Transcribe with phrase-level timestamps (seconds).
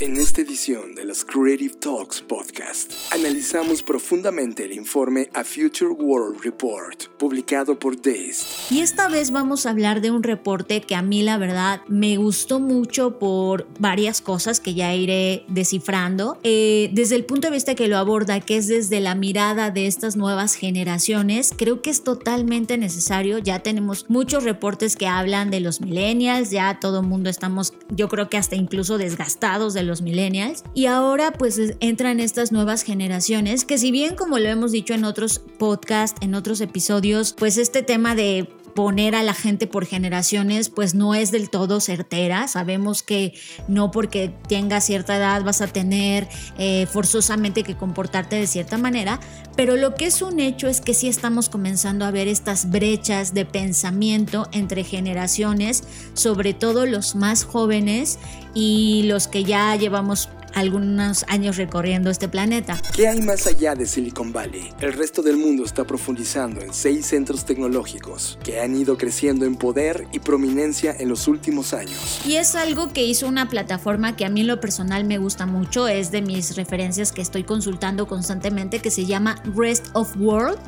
[0.00, 6.42] En esta edición de los Creative Talks Podcast, analizamos profundamente el informe A Future World
[6.42, 8.44] Report, publicado por Dazed.
[8.70, 12.16] Y esta vez vamos a hablar de un reporte que a mí la verdad me
[12.16, 16.38] gustó mucho por varias cosas que ya iré descifrando.
[16.42, 19.86] Eh, desde el punto de vista que lo aborda, que es desde la mirada de
[19.86, 23.38] estas nuevas generaciones, creo que es totalmente necesario.
[23.38, 28.08] Ya tenemos muchos reportes que hablan de los millennials, ya todo el mundo estamos, yo
[28.08, 30.64] creo que hasta incluso desgastados de los millennials.
[30.72, 35.04] Y ahora pues entran estas nuevas generaciones que si bien como lo hemos dicho en
[35.04, 40.68] otros podcasts, en otros episodios, pues este tema de poner a la gente por generaciones
[40.68, 42.48] pues no es del todo certera.
[42.48, 43.34] Sabemos que
[43.68, 46.28] no porque tengas cierta edad vas a tener
[46.58, 49.20] eh, forzosamente que comportarte de cierta manera,
[49.56, 53.34] pero lo que es un hecho es que sí estamos comenzando a ver estas brechas
[53.34, 58.18] de pensamiento entre generaciones, sobre todo los más jóvenes
[58.54, 62.80] y los que ya llevamos algunos años recorriendo este planeta.
[62.94, 64.72] ¿Qué hay más allá de Silicon Valley?
[64.80, 69.56] El resto del mundo está profundizando en seis centros tecnológicos que han ido creciendo en
[69.56, 72.20] poder y prominencia en los últimos años.
[72.26, 75.46] Y es algo que hizo una plataforma que a mí en lo personal me gusta
[75.46, 80.58] mucho, es de mis referencias que estoy consultando constantemente, que se llama Rest of World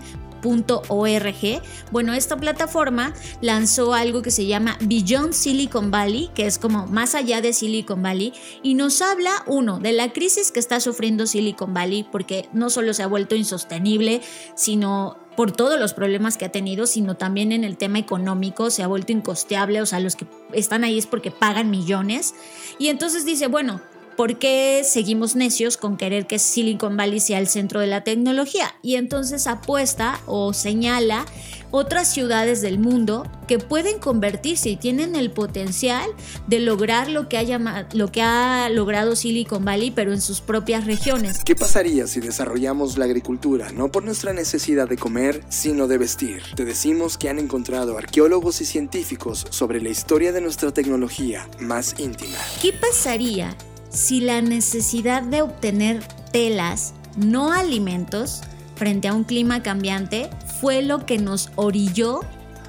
[1.90, 7.14] Bueno, esta plataforma lanzó algo que se llama Beyond Silicon Valley, que es como más
[7.14, 11.74] allá de Silicon Valley, y nos habla, uno, de la crisis que está sufriendo Silicon
[11.74, 14.22] Valley, porque no solo se ha vuelto insostenible,
[14.54, 18.82] sino por todos los problemas que ha tenido, sino también en el tema económico, se
[18.82, 22.34] ha vuelto incosteable, o sea, los que están ahí es porque pagan millones.
[22.78, 23.80] Y entonces dice, bueno,
[24.16, 28.74] ¿por qué seguimos necios con querer que Silicon Valley sea el centro de la tecnología?
[28.82, 31.26] Y entonces apuesta o señala
[31.70, 36.08] otras ciudades del mundo que pueden convertirse y tienen el potencial
[36.46, 40.86] de lograr lo que, ha lo que ha logrado Silicon Valley, pero en sus propias
[40.86, 41.42] regiones.
[41.44, 46.42] ¿Qué pasaría si desarrollamos la agricultura no por nuestra necesidad de comer, sino de vestir?
[46.54, 51.94] Te decimos que han encontrado arqueólogos y científicos sobre la historia de nuestra tecnología más
[51.98, 52.38] íntima.
[52.62, 53.56] ¿Qué pasaría
[53.96, 58.42] si la necesidad de obtener telas, no alimentos,
[58.74, 60.28] frente a un clima cambiante,
[60.60, 62.20] fue lo que nos orilló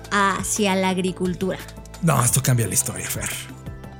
[0.09, 1.59] hacia la agricultura.
[2.01, 3.29] No, esto cambia la historia, Fer.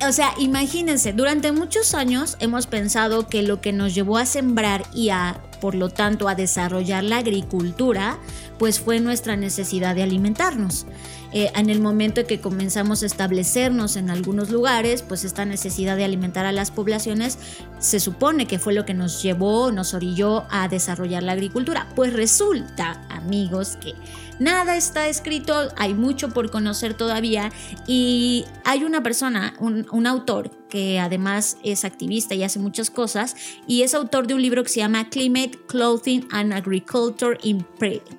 [0.07, 4.85] O sea, imagínense, durante muchos años hemos pensado que lo que nos llevó a sembrar
[4.94, 8.19] y a, por lo tanto, a desarrollar la agricultura,
[8.57, 10.85] pues fue nuestra necesidad de alimentarnos.
[11.33, 16.05] Eh, en el momento que comenzamos a establecernos en algunos lugares, pues esta necesidad de
[16.05, 17.38] alimentar a las poblaciones
[17.79, 21.89] se supone que fue lo que nos llevó, nos orilló a desarrollar la agricultura.
[21.95, 23.93] Pues resulta, amigos, que
[24.39, 27.51] nada está escrito, hay mucho por conocer todavía
[27.88, 33.35] y hay una persona, un, autor que además es activista y hace muchas cosas
[33.67, 37.65] y es autor de un libro que se llama Climate, Clothing and Agriculture in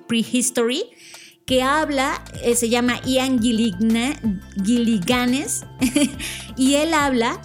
[0.07, 0.83] Prehistory
[1.49, 4.21] que habla, eh, se llama Ian Gilliganes,
[6.55, 7.41] y él habla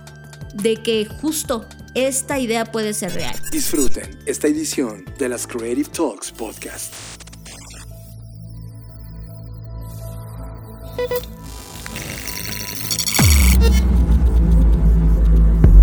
[0.52, 3.34] de que justo esta idea puede ser real.
[3.50, 6.92] Disfruten esta edición de las Creative Talks Podcast.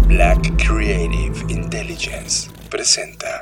[0.07, 3.41] Black Creative Intelligence presenta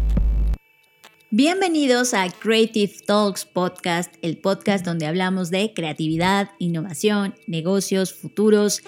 [1.33, 8.81] Bienvenidos a Creative Talks Podcast, el podcast donde hablamos de creatividad, innovación, negocios, futuros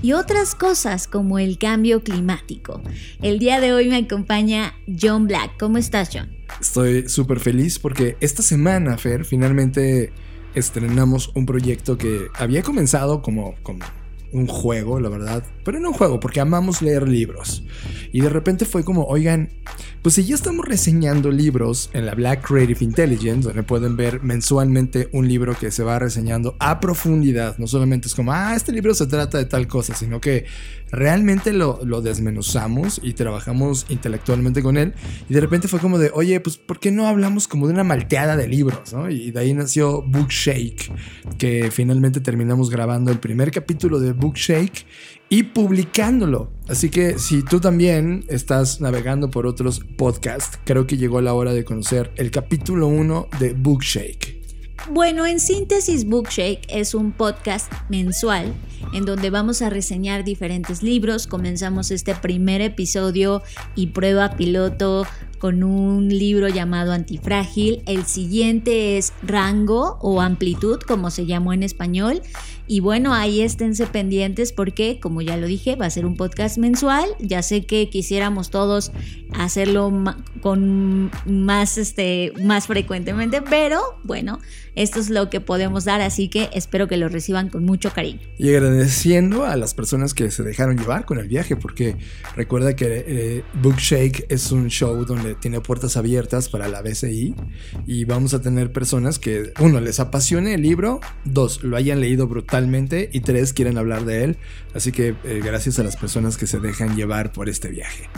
[0.00, 2.80] y otras cosas como el cambio climático.
[3.20, 5.58] El día de hoy me acompaña John Black.
[5.58, 6.28] ¿Cómo estás, John?
[6.60, 10.12] Estoy súper feliz porque esta semana, Fer, finalmente
[10.54, 13.84] estrenamos un proyecto que había comenzado como, como
[14.32, 15.42] un juego, la verdad.
[15.64, 17.64] Pero no un juego, porque amamos leer libros.
[18.12, 19.50] Y de repente fue como, oigan,
[20.02, 25.08] pues si ya estamos reseñando libros en la Black Creative Intelligence, donde pueden ver mensualmente
[25.12, 28.94] un libro que se va reseñando a profundidad, no solamente es como, ah, este libro
[28.94, 30.46] se trata de tal cosa, sino que
[30.90, 34.94] realmente lo, desmenuzamos y trabajamos intelectualmente con él.
[35.28, 37.84] Y de repente fue como de, oye, pues ¿por qué no hablamos como de una
[37.84, 38.94] malteada de libros?
[39.10, 40.92] Y de ahí nació Bookshake,
[41.38, 44.86] que finalmente terminamos grabando el primer capítulo de Bookshake
[45.28, 46.50] y publicándolo.
[46.68, 51.52] Así que si tú también estás navegando por otros podcasts, creo que llegó la hora
[51.52, 54.38] de conocer el capítulo 1 de Bookshake.
[54.90, 58.54] Bueno, en síntesis, Bookshake es un podcast mensual
[58.94, 61.26] en donde vamos a reseñar diferentes libros.
[61.26, 63.42] Comenzamos este primer episodio
[63.74, 65.06] y prueba piloto
[65.38, 67.82] con un libro llamado Antifrágil.
[67.86, 72.22] El siguiente es Rango o Amplitud, como se llamó en español.
[72.66, 76.58] Y bueno, ahí esténse pendientes porque, como ya lo dije, va a ser un podcast
[76.58, 77.08] mensual.
[77.18, 78.92] Ya sé que quisiéramos todos
[79.32, 79.90] hacerlo
[80.42, 84.38] con más, este, más frecuentemente, pero bueno,
[84.74, 88.20] esto es lo que podemos dar, así que espero que lo reciban con mucho cariño.
[88.38, 91.96] Y agradeciendo a las personas que se dejaron llevar con el viaje, porque
[92.36, 97.34] recuerda que eh, Bookshake es un show donde tiene puertas abiertas para la BCI
[97.86, 102.26] y vamos a tener personas que, uno, les apasione el libro, dos, lo hayan leído
[102.26, 102.68] brutal
[103.12, 104.36] y tres quieren hablar de él.
[104.74, 108.08] Así que eh, gracias a las personas que se dejan llevar por este viaje.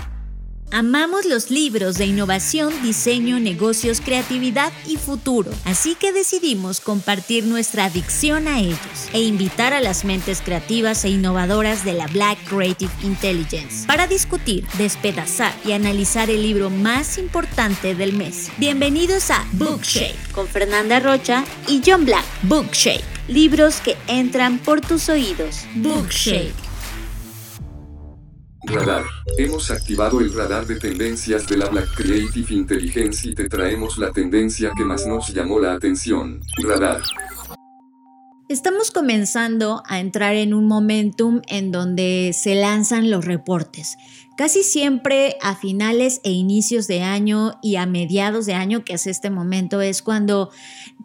[0.72, 7.86] Amamos los libros de innovación, diseño, negocios, creatividad y futuro, así que decidimos compartir nuestra
[7.86, 8.78] adicción a ellos
[9.12, 14.64] e invitar a las mentes creativas e innovadoras de la Black Creative Intelligence para discutir,
[14.78, 18.52] despedazar y analizar el libro más importante del mes.
[18.58, 22.24] Bienvenidos a Bookshake con Fernanda Rocha y John Black.
[22.44, 25.66] Bookshake, libros que entran por tus oídos.
[25.74, 26.69] Bookshake.
[28.64, 29.04] Radar.
[29.38, 34.10] Hemos activado el radar de tendencias de la Black Creative Intelligence y te traemos la
[34.12, 36.42] tendencia que más nos llamó la atención.
[36.62, 37.00] Radar.
[38.50, 43.96] Estamos comenzando a entrar en un momentum en donde se lanzan los reportes.
[44.40, 49.06] Casi siempre a finales e inicios de año y a mediados de año, que es
[49.06, 50.48] este momento, es cuando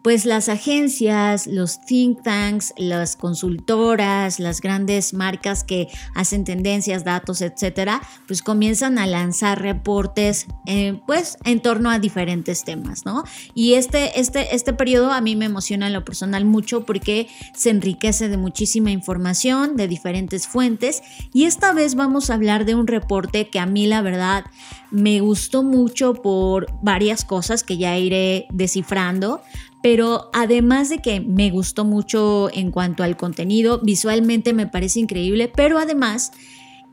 [0.02, 7.42] pues las agencias, los think tanks, las consultoras, las grandes marcas que hacen tendencias, datos,
[7.42, 13.24] etcétera, pues comienzan a lanzar reportes eh, pues en torno a diferentes temas, ¿no?
[13.52, 17.68] Y este, este, este periodo a mí me emociona en lo personal mucho porque se
[17.68, 21.02] enriquece de muchísima información, de diferentes fuentes
[21.34, 24.44] y esta vez vamos a hablar de un reporte que a mí la verdad
[24.90, 29.42] me gustó mucho por varias cosas que ya iré descifrando
[29.86, 35.46] pero además de que me gustó mucho en cuanto al contenido, visualmente me parece increíble,
[35.46, 36.32] pero además...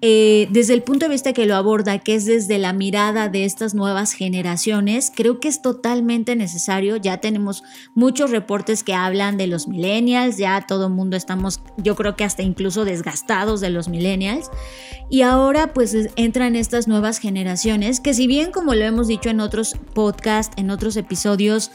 [0.06, 3.46] Eh, desde el punto de vista que lo aborda, que es desde la mirada de
[3.46, 6.98] estas nuevas generaciones, creo que es totalmente necesario.
[6.98, 7.64] Ya tenemos
[7.96, 12.26] muchos reportes que hablan de los millennials, ya todo el mundo estamos, yo creo que
[12.26, 14.52] hasta incluso desgastados de los millennials.
[15.10, 19.40] Y ahora pues entran estas nuevas generaciones que si bien como lo hemos dicho en
[19.40, 21.72] otros podcasts, en otros episodios,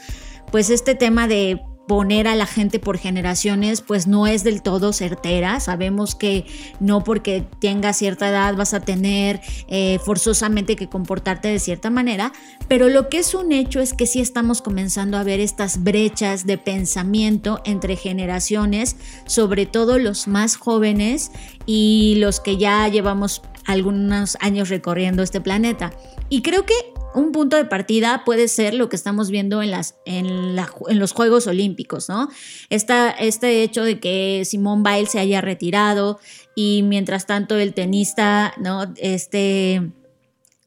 [0.51, 4.93] pues este tema de poner a la gente por generaciones pues no es del todo
[4.93, 5.59] certera.
[5.59, 6.45] Sabemos que
[6.79, 12.31] no porque tengas cierta edad vas a tener eh, forzosamente que comportarte de cierta manera,
[12.67, 16.45] pero lo que es un hecho es que sí estamos comenzando a ver estas brechas
[16.45, 18.95] de pensamiento entre generaciones,
[19.25, 21.31] sobre todo los más jóvenes
[21.65, 25.91] y los que ya llevamos algunos años recorriendo este planeta.
[26.29, 26.75] Y creo que
[27.13, 31.47] un punto de partida puede ser lo que estamos viendo en, las, en, los Juegos
[31.47, 32.29] Olímpicos, ¿no?
[32.69, 36.19] este hecho de que Simón Biles se haya retirado
[36.55, 38.93] y mientras tanto el tenista, ¿no?
[38.97, 39.91] Este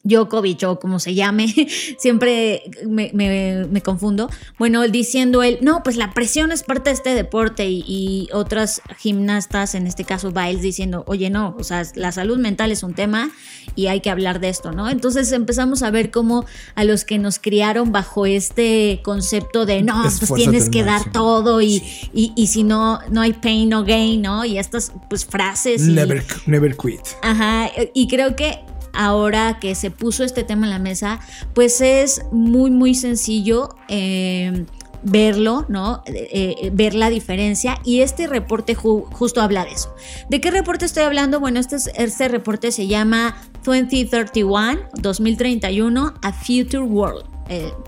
[0.05, 1.49] Djokovic o como se llame,
[1.99, 4.29] siempre me, confundo.
[4.59, 9.75] Bueno, diciendo él, no, pues la presión es parte de este deporte y, otras gimnastas,
[9.75, 13.31] en este caso Biles, diciendo, oye, no, o sea, la salud mental es un tema
[13.75, 14.89] y hay que hablar de esto, ¿no?
[14.89, 20.03] Entonces empezamos a ver cómo a los que nos criaron bajo este concepto de, no,
[20.03, 24.45] pues tienes que dar todo y, y, si no, no hay pain, no gain, ¿no?
[24.45, 25.83] Y estas, pues, frases.
[25.83, 27.01] Never, never quit.
[27.23, 28.61] Ajá, y creo que
[28.93, 31.21] ahora que se puso este tema en la mesa,
[31.55, 33.71] pues es muy, muy sencillo.
[33.89, 34.67] Eh,
[35.05, 36.03] verlo, ¿no?
[36.07, 39.95] Eh, eh, ver la diferencia y este reporte justo habla de eso.
[40.29, 41.41] ¿De qué reporte estoy hablando?
[41.41, 47.25] Bueno, este, este reporte se llama 2031, 2031, A Future World.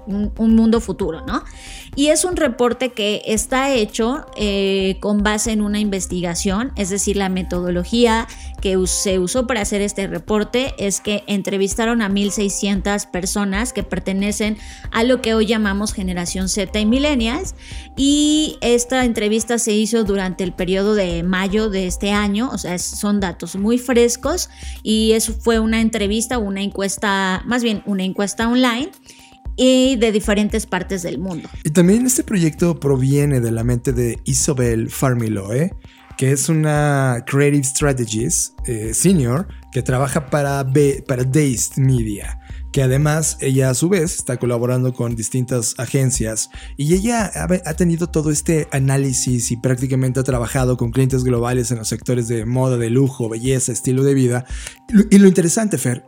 [0.07, 1.43] Un, mundo futuro, ¿no?
[1.97, 7.17] Y es un reporte que está hecho eh, con base en una investigación, es decir,
[7.17, 8.27] la metodología
[8.61, 14.57] que se usó para hacer este reporte es que entrevistaron a 1.600 personas que pertenecen
[14.91, 17.55] a lo que hoy llamamos generación Z y millennials.
[17.97, 22.79] Y esta entrevista se hizo durante el periodo de mayo de este año, o sea,
[22.79, 24.49] son datos muy frescos
[24.83, 28.91] y eso fue una entrevista, una encuesta, más bien una encuesta online
[29.57, 31.49] y de diferentes partes del mundo.
[31.65, 35.75] Y también este proyecto proviene de la mente de Isabel Farmiloe,
[36.17, 42.39] que es una Creative Strategist eh, Senior que trabaja para, B, para Dazed Media
[42.75, 48.09] que además ella a su vez está colaborando con distintas agencias y ella ha, tenido
[48.09, 52.77] todo este análisis y prácticamente ha trabajado con clientes globales en los sectores de moda,
[52.77, 54.45] de lujo, belleza, estilo de vida.
[55.09, 56.05] Y lo interesante, Fer,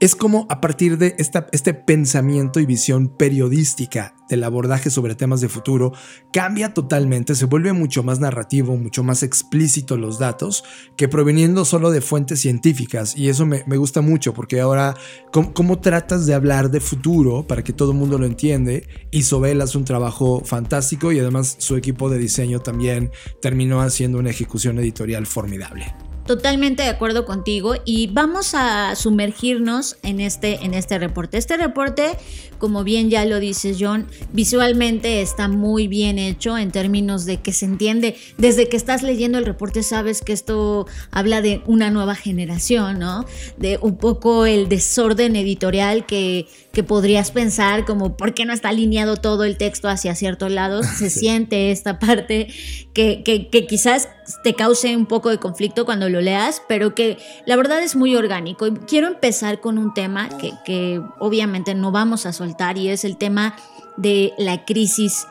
[0.00, 5.40] es como a partir de esta, este pensamiento y visión periodística del abordaje sobre temas
[5.40, 5.92] de futuro
[6.32, 10.64] cambia totalmente, se vuelve mucho más narrativo, mucho más explícito los datos
[10.96, 14.94] que proveniendo solo de fuentes científicas y eso me, gusta mucho porque ahora
[15.32, 18.86] ¿cómo, tratas de hablar de futuro para que todo el mundo lo entiende?
[19.10, 23.10] Isobel hace un trabajo fantástico y además su equipo de diseño también
[23.42, 25.94] terminó haciendo una ejecución editorial formidable.
[26.26, 31.36] Totalmente de acuerdo contigo y vamos a sumergirnos en este, en este reporte.
[31.36, 32.16] Este reporte,
[32.56, 37.52] como bien ya lo dices John, visualmente está muy bien hecho en términos de que
[37.52, 42.14] se entiende, desde que estás leyendo el reporte sabes que esto habla de una nueva
[42.14, 43.26] generación, ¿no?
[43.58, 48.68] De un poco el desorden editorial que, que podrías pensar como, ¿por qué no está
[48.68, 50.86] alineado todo el texto hacia ciertos lados?
[50.86, 52.48] Se siente esta parte
[52.92, 54.08] que, que, que quizás
[54.42, 58.16] te cause un poco de conflicto cuando lo leas, pero que la verdad es muy
[58.16, 58.66] orgánico.
[58.66, 60.28] Y quiero empezar con un tema
[60.64, 63.56] que, obviamente no vamos a soltar y es el tema
[63.96, 65.26] de la crisis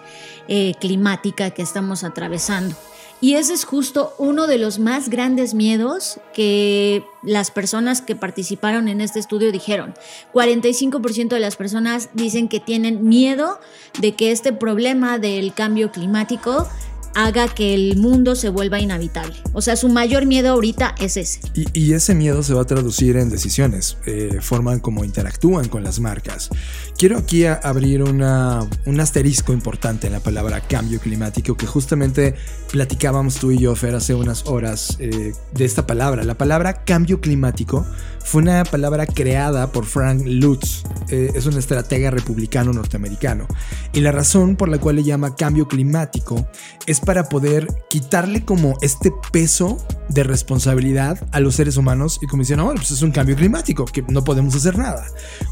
[0.47, 2.75] eh, climática que estamos atravesando.
[3.23, 8.89] Y ese es justo uno de los más grandes miedos que las personas que participaron
[8.89, 9.93] en este estudio dijeron.
[10.33, 13.61] 45% de las personas dicen que tienen miedo
[13.97, 16.67] de que este problema del cambio climático
[17.15, 19.35] haga que el mundo se vuelva inhabitable.
[19.53, 21.39] O sea, su mayor miedo ahorita es ese.
[21.53, 25.99] Y, ese miedo se va a traducir en decisiones, eh, forman como interactúan con las
[25.99, 26.49] marcas.
[26.97, 32.35] Quiero aquí abrir una, un asterisco importante en la palabra cambio climático que justamente
[32.71, 36.23] platicábamos tú y yo, Fer, hace unas horas eh, de esta palabra.
[36.23, 37.85] La palabra cambio climático
[38.23, 43.47] fue una palabra creada por Frank Lutz, eh, es un estratega republicano norteamericano.
[43.91, 46.47] Y la razón por la cual le llama cambio climático
[46.87, 49.77] es para poder quitarle como este peso
[50.09, 53.85] de responsabilidad a los seres humanos y como dicen, no, pues es un cambio climático,
[53.85, 55.05] que no podemos hacer nada.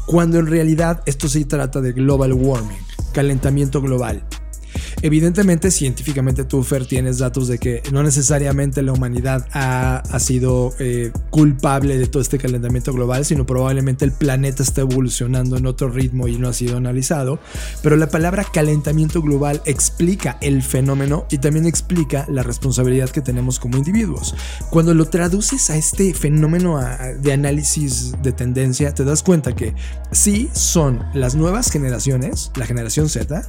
[0.06, 2.78] Cuando en realidad esto se trata de global warming,
[3.12, 4.24] calentamiento global.
[5.00, 11.10] Evidentemente, científicamente tú, Fer, tienes datos de que no necesariamente la humanidad ha, sido eh,
[11.30, 16.28] culpable de todo este calentamiento global, sino probablemente el planeta está evolucionando en otro ritmo
[16.28, 17.40] y no ha sido analizado.
[17.82, 23.58] Pero la palabra calentamiento global explica el fenómeno y también explica la responsabilidad que tenemos
[23.58, 24.34] como individuos.
[24.70, 26.80] Cuando lo traduces a este fenómeno
[27.20, 29.74] de análisis de tendencia, te das cuenta que
[30.10, 33.42] sí son las nuevas generaciones, la generación Z,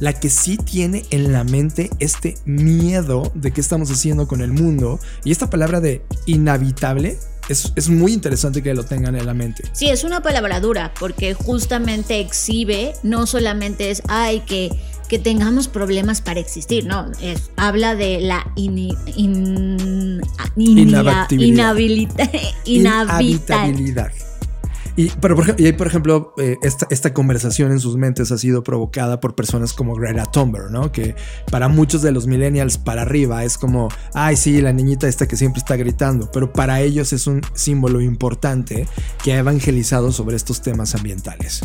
[0.00, 4.52] la que sí tiene en la mente este miedo de qué estamos haciendo con el
[4.52, 4.98] mundo.
[5.24, 7.18] Y esta palabra de inhabitable
[7.48, 9.64] es, muy interesante que lo tengan en la mente.
[9.72, 14.70] Sí, es una palabra dura porque justamente exhibe, no solamente es, ay, que,
[15.08, 21.28] que tengamos problemas para existir, no, es, habla de la inhabitabilidad.
[22.64, 24.10] inhabitabilidad.
[24.98, 29.36] Y, pero por, ejemplo, eh, esta, esta, conversación en sus mentes ha sido provocada por
[29.36, 30.90] personas como Greta Thunberg, ¿no?
[30.90, 31.14] Que
[31.52, 35.36] para muchos de los millennials para arriba es como, ay, sí, la niñita esta que
[35.36, 38.88] siempre está gritando, pero para ellos es un símbolo importante
[39.22, 41.60] que ha evangelizado sobre estos temas ambientales.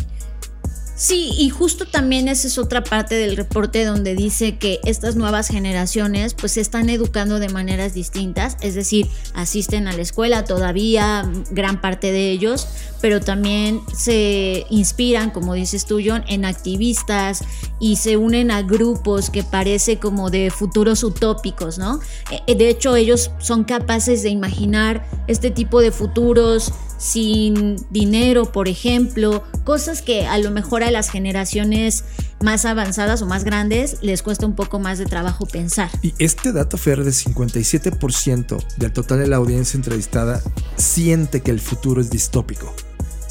[0.96, 5.48] Sí, y justo también esa es otra parte del reporte donde dice que estas nuevas
[5.48, 11.28] generaciones pues se están educando de maneras distintas, es decir, asisten a la escuela todavía,
[11.50, 12.68] gran parte de ellos,
[13.00, 17.42] pero también se inspiran, como dices tú, John, en activistas
[17.80, 21.98] y se unen a grupos que parece como de futuros utópicos, ¿no?
[22.46, 28.68] Eh, de hecho, ellos son capaces de imaginar este tipo de futuros sin dinero, por
[28.68, 32.04] ejemplo, cosas que a lo mejor a las generaciones
[32.40, 35.90] más avanzadas o más grandes les cuesta un poco más de trabajo pensar.
[36.02, 40.42] Y este dato Fer de 57% del total de la audiencia entrevistada
[40.76, 42.74] siente que el futuro es distópico.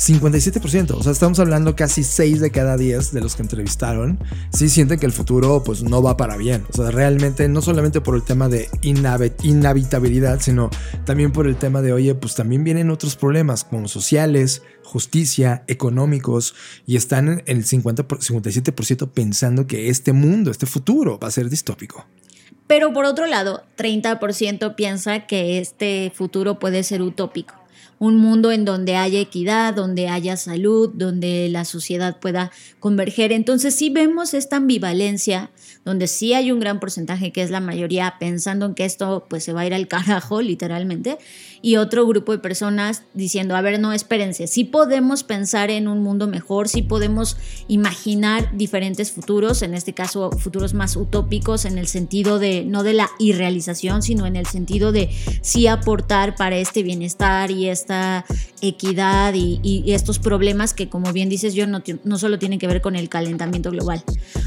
[0.05, 4.19] 57%, o sea, estamos hablando casi 6 de cada 10 de los que entrevistaron,
[4.51, 8.01] sí sienten que el futuro pues no va para bien, o sea, realmente no solamente
[8.01, 10.69] por el tema de inhabitabilidad, sino
[11.05, 16.53] también por el tema de, oye, pues también vienen otros problemas como sociales, justicia, económicos,
[16.85, 21.49] y están en el 50, 57% pensando que este mundo, este futuro va a ser
[21.49, 22.05] distópico.
[22.67, 27.62] Pero por otro lado, 30% piensa que este futuro puede ser utópico.
[28.03, 33.31] Un mundo en donde haya equidad, donde haya salud, donde la sociedad pueda converger.
[33.31, 35.51] Entonces sí vemos esta ambivalencia,
[35.85, 39.45] donde sí hay un gran porcentaje que es la mayoría pensando en que esto pues
[39.45, 41.17] se va a ir al carajo literalmente
[41.65, 46.03] y otro grupo de personas diciendo, a ver, no, espérense, sí podemos pensar en un
[46.03, 47.37] mundo mejor, sí podemos
[47.69, 52.91] imaginar diferentes futuros, en este caso futuros más utópicos en el sentido de, no de
[52.91, 55.09] la irrealización, sino en el sentido de
[55.41, 58.25] sí aportar para este bienestar y esta
[58.59, 62.81] equidad y, estos problemas que, como bien dices yo, no, no solo tienen que ver
[62.81, 64.03] con el calentamiento global.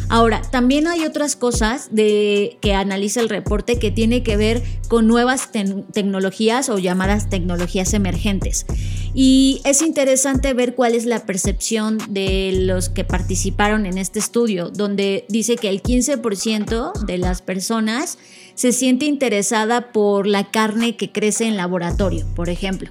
[0.08, 5.06] Ahora, también hay otras cosas de, que analiza el reporte que tiene que ver con
[5.06, 5.50] nuevas
[5.92, 8.66] tecnologías o llamadas tecnologías emergentes.
[9.14, 14.70] Y es interesante ver cuál es la percepción de los que participaron en este estudio,
[14.70, 18.18] donde dice que el 15% de las personas
[18.54, 22.90] se siente interesada por la carne que crece en laboratorio, por ejemplo.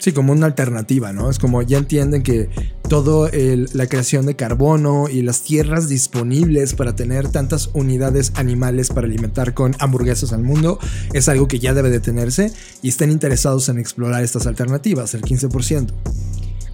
[0.00, 1.28] Sí, como una alternativa, ¿no?
[1.28, 2.48] Es como ya entienden que
[2.88, 9.06] todo la creación de carbono y las tierras disponibles para tener tantas unidades animales para
[9.06, 10.78] alimentar con hamburguesas al mundo
[11.12, 15.92] es algo que ya debe detenerse y están interesados en explorar estas alternativas, el 15%.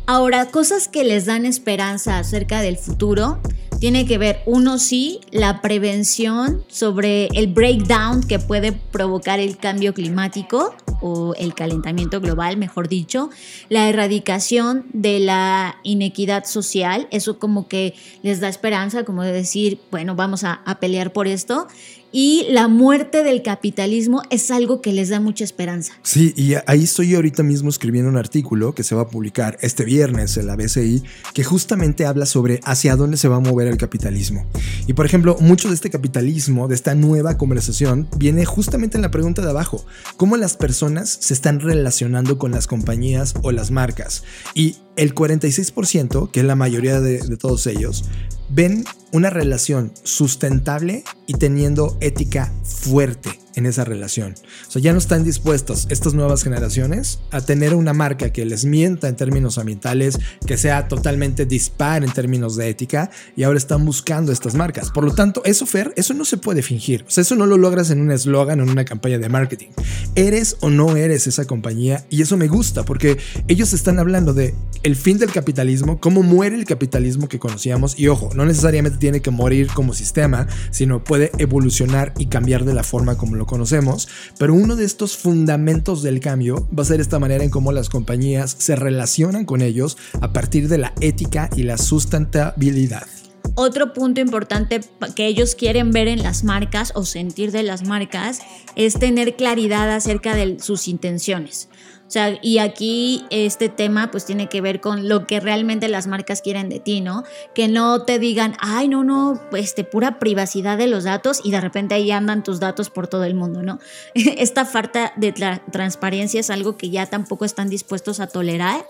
[0.07, 3.41] Ahora, cosas que les dan esperanza acerca del futuro
[3.81, 9.93] tiene que ver, uno sí, la prevención sobre el breakdown que puede provocar el cambio
[9.95, 13.31] climático o el calentamiento global, mejor dicho,
[13.69, 19.81] la erradicación de la inequidad social, eso como que les da esperanza, como de decir,
[19.91, 21.67] bueno, vamos a, a pelear por esto
[22.13, 25.93] y la muerte del capitalismo es algo que les da mucha esperanza.
[26.03, 29.85] Sí, y ahí estoy ahorita mismo escribiendo un artículo que se va a publicar este
[29.85, 31.03] viernes en la BCI
[31.35, 34.47] que justamente habla sobre hacia dónde se va a mover el capitalismo.
[34.87, 39.11] Y por ejemplo, mucho de este capitalismo, de esta nueva conversación, viene justamente en la
[39.11, 39.85] pregunta de abajo,
[40.17, 44.23] ¿cómo las personas se están relacionando con las compañías o las marcas?
[44.55, 48.05] Y el 46%, que es la mayoría de, de todos ellos,
[48.49, 54.35] ven una relación sustentable y teniendo ética fuerte en esa relación.
[54.69, 58.67] O sea, ya no están dispuestos estas nuevas generaciones a tener una marca que les
[58.67, 63.85] mienta en términos ambientales, que sea totalmente dispar en términos de ética, y ahora están
[63.85, 64.91] buscando estas marcas.
[64.91, 67.05] Por lo tanto, eso, Fer, eso no se puede fingir.
[67.09, 69.69] O sea, eso no lo logras en un eslogan o en una campaña de marketing.
[70.15, 73.17] Eres o no eres esa compañía, y eso me gusta, porque
[73.49, 74.55] ellos están hablando de
[74.87, 79.21] el fin del capitalismo, cómo muere el capitalismo que conocíamos, y ojo, no necesariamente tiene
[79.21, 84.07] que morir como sistema, sino puede evolucionar y cambiar de la forma como lo conocemos,
[84.39, 87.89] pero uno de estos fundamentos del cambio va a ser esta manera en cómo las
[87.89, 93.09] compañías se relacionan con ellos a partir de la ética y la sustentabilidad.
[93.57, 94.81] Otro punto importante
[95.17, 98.41] que ellos quieren ver en las marcas o sentir de las marcas
[98.77, 101.69] es tener claridad acerca de sus intenciones.
[102.07, 106.07] O sea, y aquí este tema pues tiene que ver con lo que realmente las
[106.07, 107.25] marcas quieren de ti, ¿no?
[107.53, 111.61] Que no te digan, ay, no, no, de pura privacidad de los datos y de
[111.61, 113.81] repente ahí andan tus datos por todo el mundo, ¿no?
[114.15, 115.33] Esta falta de
[115.73, 118.87] transparencia es algo que ya tampoco están dispuestos a tolerar.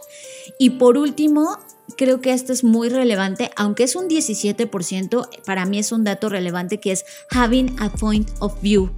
[0.58, 1.58] Y por último,
[1.96, 6.28] creo que esto es muy relevante, aunque es un 17%, para mí es un dato
[6.28, 8.90] relevante que es having a point of view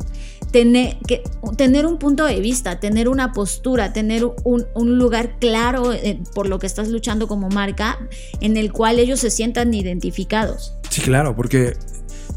[0.51, 1.23] tener, que,
[1.57, 6.59] tener un punto de vista, tener una postura, tener un, lugar claro eh, por lo
[6.59, 7.99] que estás luchando como marca
[8.41, 10.75] en el cual ellos se sientan identificados.
[10.91, 11.77] Sí, claro, porque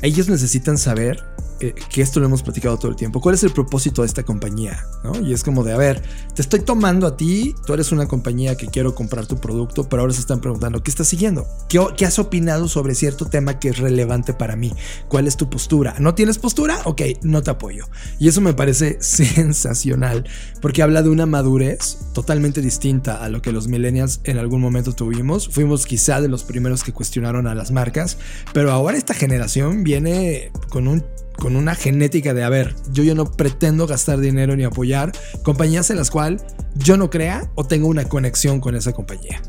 [0.01, 1.23] ellos necesitan saber
[1.61, 3.21] eh, que esto lo hemos platicado todo el tiempo.
[3.21, 4.85] ¿Cuál es el propósito de esta compañía?
[5.23, 6.01] Y es como de, a ver,
[6.33, 10.01] te estoy tomando a ti, tú eres una compañía que quiero comprar tu producto, pero
[10.01, 11.47] ahora se están preguntando, ¿qué estás siguiendo?
[11.69, 14.73] ¿Qué, ¿Qué, has opinado sobre cierto tema que es relevante para mí?
[15.07, 15.95] ¿Cuál es tu postura?
[15.99, 16.79] ¿No tienes postura?
[16.85, 17.85] Ok, no te apoyo.
[18.19, 20.25] Y eso me parece sensacional,
[20.61, 24.93] porque habla de una madurez totalmente distinta a lo que los millennials en algún momento
[24.93, 25.47] tuvimos.
[25.49, 28.17] Fuimos quizá de los primeros que cuestionaron a las marcas,
[28.53, 31.03] pero ahora esta generación viene con un
[31.37, 35.11] con una genética de, a ver, yo ya no pretendo gastar dinero ni apoyar
[35.43, 36.43] compañías en las cuales
[36.75, 39.41] yo no crea o tengo una conexión con esa compañía.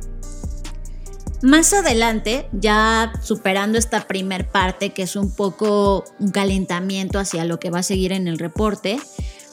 [1.42, 7.58] Más adelante, ya superando esta primer parte, que es un poco un calentamiento hacia lo
[7.58, 9.00] que va a seguir en el reporte,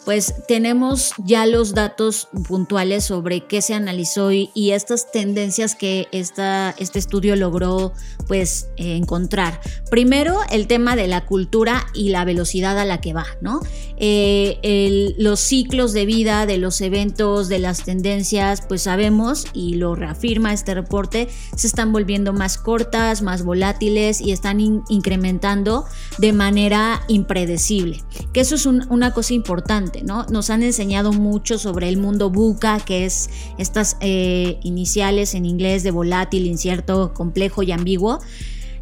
[0.05, 6.75] pues tenemos ya los datos puntuales sobre qué se analizó y, estas tendencias que esta,
[6.77, 7.93] este estudio logró
[8.27, 9.59] pues eh, encontrar.
[9.89, 13.62] Primero, el tema de la cultura y la velocidad a la que va, ¿no?
[13.99, 19.95] Eh, los ciclos de vida de los eventos, de las tendencias, pues sabemos y lo
[19.95, 25.85] reafirma este reporte, se están volviendo más cortas, más volátiles y están incrementando
[26.17, 28.01] de manera impredecible.
[28.33, 29.59] Que eso es una cosa importante
[30.03, 30.25] ¿no?
[30.29, 35.83] Nos han enseñado mucho sobre el mundo buca, que es estas eh, iniciales en inglés
[35.83, 38.19] de volátil, incierto, complejo y ambiguo.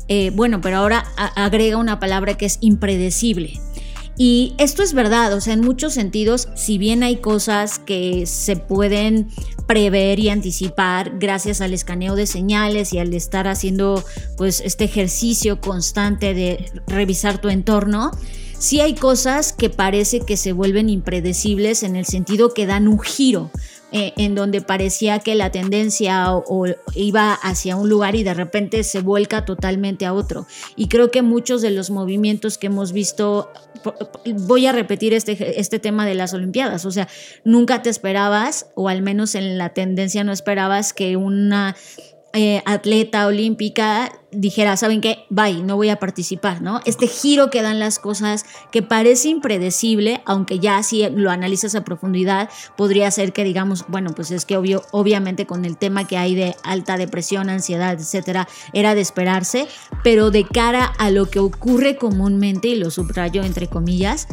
[0.08, 3.60] Eh, bueno, pero ahora agrega una palabra que es impredecible.
[4.18, 8.56] Y esto es verdad, o sea, en muchos sentidos, si bien hay cosas que se
[8.56, 9.30] pueden
[9.68, 14.04] prever y anticipar gracias al escaneo de señales y al estar haciendo
[14.36, 18.10] pues este ejercicio constante de revisar tu entorno,
[18.58, 23.00] sí hay cosas que parece que se vuelven impredecibles en el sentido que dan un
[23.00, 23.52] giro.
[23.94, 28.84] Eh, en donde parecía que la tendencia o, iba hacia un lugar y de repente
[28.84, 30.46] se vuelca totalmente a otro.
[30.76, 33.50] Y creo que muchos de los movimientos que hemos visto,
[34.26, 37.08] voy a repetir este, este tema de las Olimpiadas, o sea,
[37.46, 41.78] nunca te esperabas, o al menos en la tendencia no esperabas que una
[42.34, 45.26] eh, atleta olímpica dijera, ¿saben qué?
[45.30, 46.82] Bye, no voy a participar, ¿no?
[46.86, 51.84] Este giro que dan las cosas que parece impredecible, aunque ya si lo analizas a
[51.84, 56.18] profundidad, podría ser que digamos, bueno, pues es que obvio, obviamente con el tema que
[56.18, 59.68] hay de alta depresión, ansiedad, etcétera, era de esperarse,
[60.04, 64.28] pero de cara a lo que ocurre comúnmente, y lo subrayo entre comillas,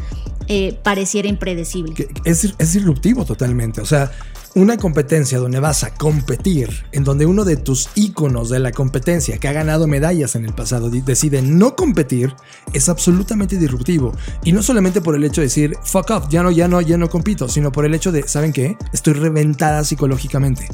[0.49, 1.95] eh, pareciera impredecible.
[2.25, 4.11] Es, es disruptivo totalmente, o sea,
[4.55, 9.39] una competencia donde vas a competir, en donde uno de tus íconos de la competencia
[9.39, 12.35] que ha ganado medallas en el pasado decide no competir,
[12.73, 14.13] es absolutamente disruptivo.
[14.45, 16.97] Y no solamente por el hecho de decir, fuck off, ya no, ya no, ya
[16.97, 18.77] no compito, sino por el hecho de, ¿saben qué?
[18.93, 20.69] Estoy reventada psicológicamente.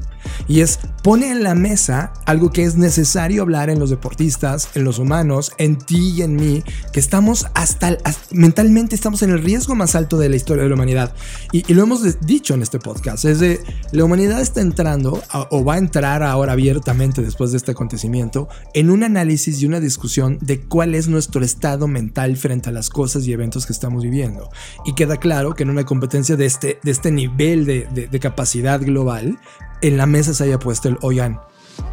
[0.47, 4.85] Y es, pone en la mesa algo que es necesario hablar en los deportistas, en
[4.85, 6.63] los humanos, en ti y en mí,
[6.93, 7.97] que estamos hasta,
[8.31, 11.15] mentalmente estamos en el riesgo más alto de la historia de la humanidad.
[11.51, 15.65] Y, y lo hemos dicho en este podcast, es de la humanidad está entrando, o
[15.65, 20.39] va a entrar ahora abiertamente después de este acontecimiento, en un análisis y una discusión
[20.41, 24.51] de cuál es nuestro estado mental frente a las cosas y eventos que estamos viviendo.
[24.85, 28.81] Y queda claro que en una competencia de este, de este nivel de, de capacidad
[28.81, 29.39] global,
[29.83, 31.41] en la mesa se haya puesto el, oigan,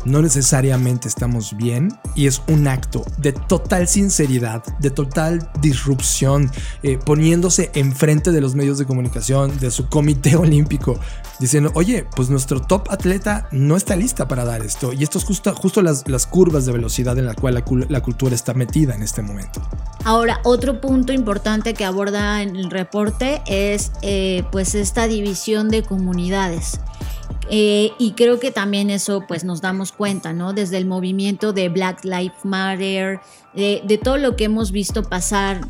[0.06, 6.52] no necesariamente estamos bien y es un acto de total sinceridad, de total disrupción,
[6.84, 11.00] eh, poniéndose enfrente de los medios de comunicación, de su comité olímpico,
[11.40, 14.94] diciendo, oye, pues nuestro top atleta no está lista para dar esto.
[14.94, 18.54] Y esto es justo, justo las, curvas de velocidad en la cual la, cultura está
[18.54, 19.62] metida en este momento.
[20.04, 25.84] Ahora, otro punto importante que aborda en el reporte es eh, pues esta división de
[25.84, 26.80] comunidades.
[27.50, 30.54] Eh, y creo que también eso pues nos damos cuenta, ¿no?
[30.54, 33.20] Desde el movimiento de Black Lives Matter,
[33.54, 35.62] de todo lo que hemos visto pasar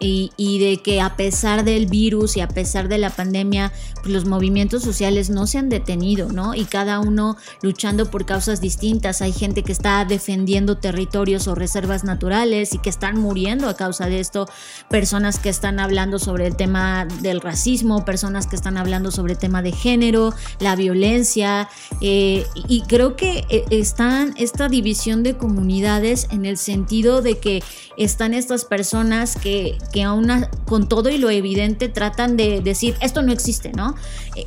[0.00, 4.24] y, de que a pesar del virus y a pesar de la pandemia, pues los
[4.24, 6.54] movimientos sociales no se han detenido, ¿no?
[6.54, 9.22] Y cada uno luchando por causas distintas.
[9.22, 14.06] Hay gente que está defendiendo territorios o reservas naturales y que están muriendo a causa
[14.06, 14.48] de esto.
[14.88, 19.38] Personas que están hablando sobre el tema del racismo, personas que están hablando sobre el
[19.38, 21.68] tema de género, la violencia.
[22.00, 27.62] Eh, y creo que eh, están esta división de comunidades en el sentido de que
[27.96, 30.30] están estas personas que, que aún
[30.66, 33.94] con todo y lo evidente tratan de decir esto no existe, ¿no?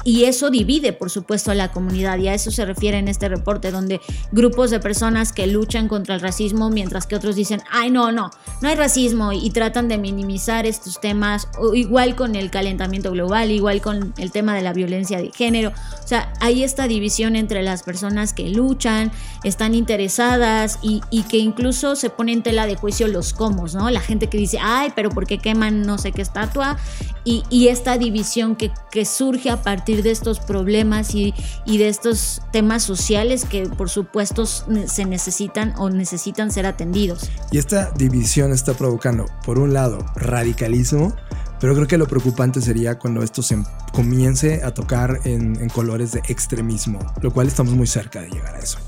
[0.03, 3.29] Y eso divide, por supuesto, a la comunidad y a eso se refiere en este
[3.29, 4.01] reporte, donde
[4.31, 8.31] grupos de personas que luchan contra el racismo, mientras que otros dicen, ay, no, no,
[8.61, 13.81] no hay racismo y tratan de minimizar estos temas, igual con el calentamiento global, igual
[13.81, 15.73] con el tema de la violencia de género.
[16.03, 19.11] O sea, hay esta división entre las personas que luchan,
[19.43, 23.89] están interesadas y, y que incluso se ponen en tela de juicio los comos, ¿no?
[23.89, 26.77] La gente que dice, ay, pero ¿por qué queman no sé qué estatua
[27.23, 28.71] y, esta división que,
[29.05, 31.33] surge a partir de estos problemas y,
[31.65, 37.29] y, de estos temas sociales que por supuesto se necesitan o necesitan ser atendidos.
[37.51, 41.13] Y esta división está provocando, por un lado, radicalismo,
[41.59, 46.11] pero creo que lo preocupante sería cuando esto se comience a tocar en, en colores
[46.11, 48.79] de extremismo, lo cual estamos muy cerca de llegar a eso.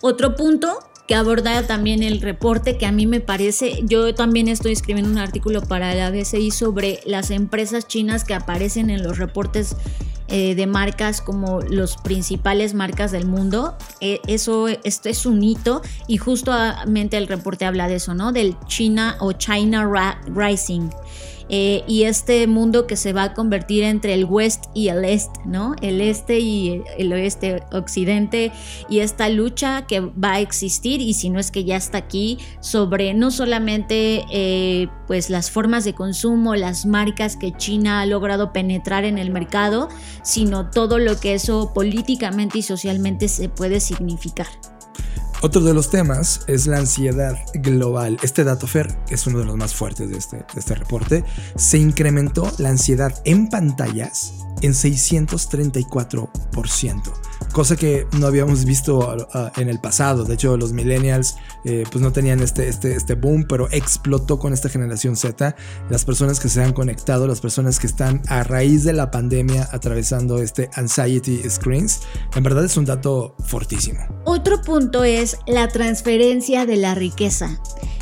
[0.00, 0.78] Otro punto
[1.10, 5.18] que aborda también el reporte que a mí me parece, yo también estoy escribiendo un
[5.18, 9.74] artículo para la BCI sobre las empresas chinas que aparecen en los reportes
[10.30, 13.76] eh, de marcas como los principales marcas del mundo.
[14.00, 18.32] Eh, eso esto es un hito y justamente el reporte habla de eso, ¿no?
[18.32, 20.90] Del China o China Rising.
[21.52, 25.30] Eh, y este mundo que se va a convertir entre el West y el Est,
[25.44, 25.74] ¿no?
[25.82, 28.52] El Este y el Oeste, Occidente,
[28.88, 32.38] y esta lucha que va a existir, y si no es que ya está aquí,
[32.60, 38.52] sobre no solamente eh, pues las formas de consumo, las marcas que China ha logrado
[38.52, 39.88] penetrar en el mercado,
[40.22, 44.46] sino todo lo que eso políticamente y socialmente se puede significar.
[45.42, 48.18] Otro de los temas es la ansiedad global.
[48.22, 51.24] Este dato FER, que es uno de los más fuertes de este, de este reporte,
[51.56, 57.12] se incrementó la ansiedad en pantallas en 634%,
[57.52, 59.16] cosa que no habíamos visto
[59.56, 60.24] en el pasado.
[60.24, 64.52] De hecho, los millennials eh, pues no tenían este, este, este boom, pero explotó con
[64.52, 65.54] esta generación Z.
[65.88, 69.68] Las personas que se han conectado, las personas que están a raíz de la pandemia
[69.72, 72.00] atravesando este anxiety screens,
[72.34, 74.00] en verdad es un dato fortísimo.
[74.24, 77.60] Otro punto es la transferencia de la riqueza.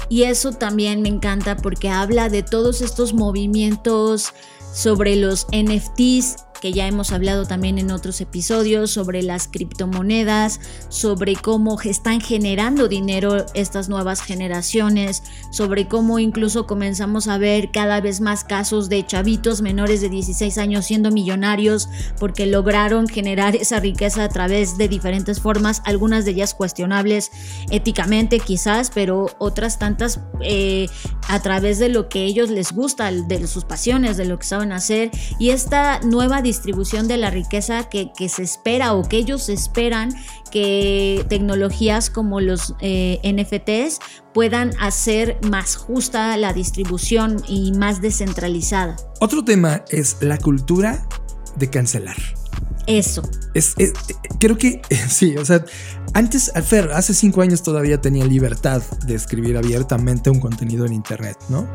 [0.08, 4.32] Y eso también me encanta porque habla de todos estos movimientos
[4.72, 11.36] sobre los NFTs que ya hemos hablado también en otros episodios sobre las criptomonedas, sobre
[11.36, 18.20] cómo están generando dinero estas nuevas generaciones, sobre cómo incluso comenzamos a ver cada vez
[18.20, 24.24] más casos de chavitos menores de 16 años siendo millonarios porque lograron generar esa riqueza
[24.24, 27.30] a través de diferentes formas, algunas de ellas cuestionables
[27.70, 30.88] éticamente quizás, pero otras tantas eh,
[31.28, 34.72] a través de lo que ellos les gusta, de sus pasiones, de lo que saben
[34.72, 35.10] hacer.
[35.38, 40.14] Y esta nueva distribución de la riqueza que, se espera o que ellos esperan
[40.50, 44.00] que tecnologías como los eh, NFTs
[44.32, 48.96] puedan hacer más justa la distribución y más descentralizada.
[49.20, 51.06] Otro tema es la cultura
[51.56, 52.16] de cancelar.
[52.86, 53.22] Eso.
[53.52, 53.74] Es,
[54.40, 55.64] creo que sí, o sea,
[56.14, 61.36] antes, Fer, hace cinco años todavía tenía libertad de escribir abiertamente un contenido en Internet,
[61.50, 61.68] ¿no?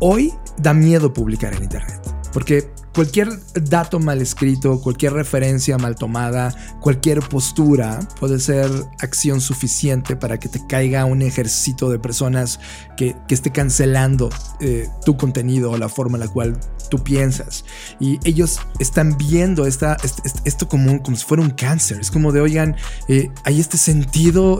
[0.00, 2.00] Hoy da miedo publicar en Internet,
[2.34, 10.14] porque Cualquier dato mal escrito, cualquier referencia mal tomada, cualquier postura puede ser acción suficiente
[10.14, 12.60] para que te caiga un ejército de personas
[12.98, 14.28] que, esté cancelando
[14.60, 17.64] eh, tu contenido o la forma en la cual tú piensas.
[17.98, 19.96] Y ellos están viendo esta,
[20.44, 21.98] esto como, como si fuera un cáncer.
[21.98, 22.76] Es como de, oigan,
[23.08, 24.58] eh, hay este sentido,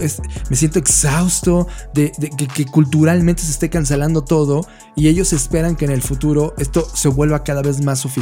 [0.49, 4.66] me siento exhausto de, que, que culturalmente se esté cancelando todo
[4.97, 8.21] y ellos esperan que en el futuro esto se vuelva cada vez más sofisticado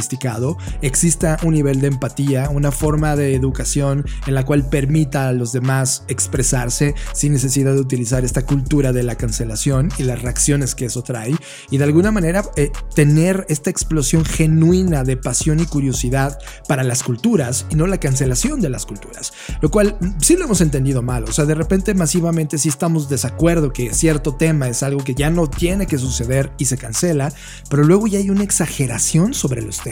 [0.81, 5.51] exista un nivel de empatía, una forma de educación en la cual permita a los
[5.51, 10.85] demás expresarse sin necesidad de utilizar esta cultura de la cancelación y las reacciones que
[10.85, 11.35] eso trae,
[11.69, 16.37] y de alguna manera eh, tener esta explosión genuina de pasión y curiosidad
[16.67, 20.61] para las culturas y no la cancelación de las culturas, lo cual sí lo hemos
[20.61, 25.03] entendido mal, o sea, de repente masivamente sí estamos desacuerdo que cierto tema es algo
[25.03, 27.31] que ya no tiene que suceder y se cancela,
[27.69, 29.90] pero luego ya hay una exageración sobre los temas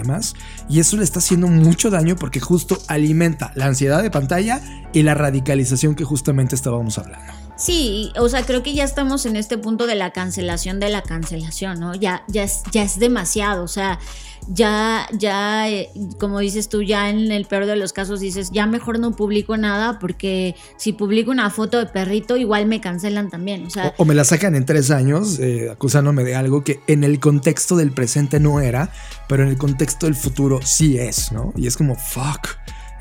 [0.69, 4.61] y eso le está haciendo mucho daño porque justo alimenta la ansiedad de pantalla
[4.93, 7.48] y la radicalización que justamente estábamos hablando.
[7.59, 11.01] Sí, o sea, creo que ya estamos en este punto de la cancelación de la
[11.01, 11.93] cancelación, ¿no?
[11.93, 13.99] Ya, ya, es, ya es demasiado, o sea,
[14.47, 18.65] ya, ya, eh, como dices tú, ya en el peor de los casos dices, ya
[18.65, 23.65] mejor no publico nada porque si publico una foto de perrito igual me cancelan también,
[23.65, 23.93] o sea.
[23.97, 27.75] O, me la sacan en tres años eh, acusándome de algo que en el contexto
[27.75, 28.89] del presente no era,
[29.27, 31.53] pero en el contexto del futuro sí es, ¿no?
[31.57, 32.47] Y es como, fuck,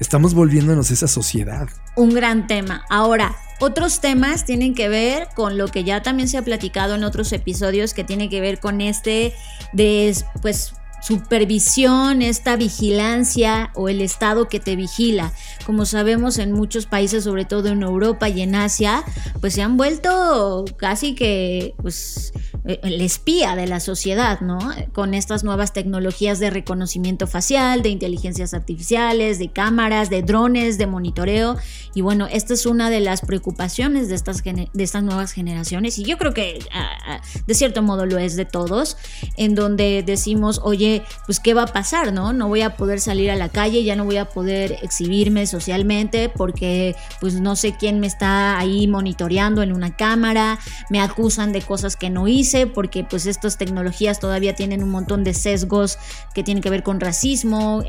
[0.00, 1.68] estamos volviéndonos esa sociedad.
[1.96, 2.84] Un gran tema.
[2.88, 7.04] Ahora, otros temas tienen que ver con lo que ya también se ha platicado en
[7.04, 9.34] otros episodios, que tiene que ver con este
[9.72, 15.32] de, pues, supervisión, esta vigilancia o el Estado que te vigila.
[15.64, 19.04] Como sabemos en muchos países, sobre todo en Europa y en Asia,
[19.40, 22.32] pues se han vuelto casi que pues,
[22.64, 24.58] eh, el espía de la sociedad, ¿no?
[24.92, 30.86] Con estas nuevas tecnologías de reconocimiento facial, de inteligencias artificiales, de cámaras, de drones, de
[30.86, 31.56] monitoreo.
[31.94, 36.04] Y bueno, esta es una de las preocupaciones de estas, de estas nuevas generaciones y
[36.04, 38.96] yo creo que ah, ah, de cierto modo lo es de todos,
[39.36, 40.87] en donde decimos, oye,
[41.26, 42.32] pues qué va a pasar, ¿no?
[42.32, 46.28] No voy a poder salir a la calle, ya no voy a poder exhibirme socialmente
[46.28, 50.58] porque pues no sé quién me está ahí monitoreando en una cámara,
[50.90, 55.24] me acusan de cosas que no hice porque pues estas tecnologías todavía tienen un montón
[55.24, 55.98] de sesgos
[56.34, 57.82] que tienen que ver con racismo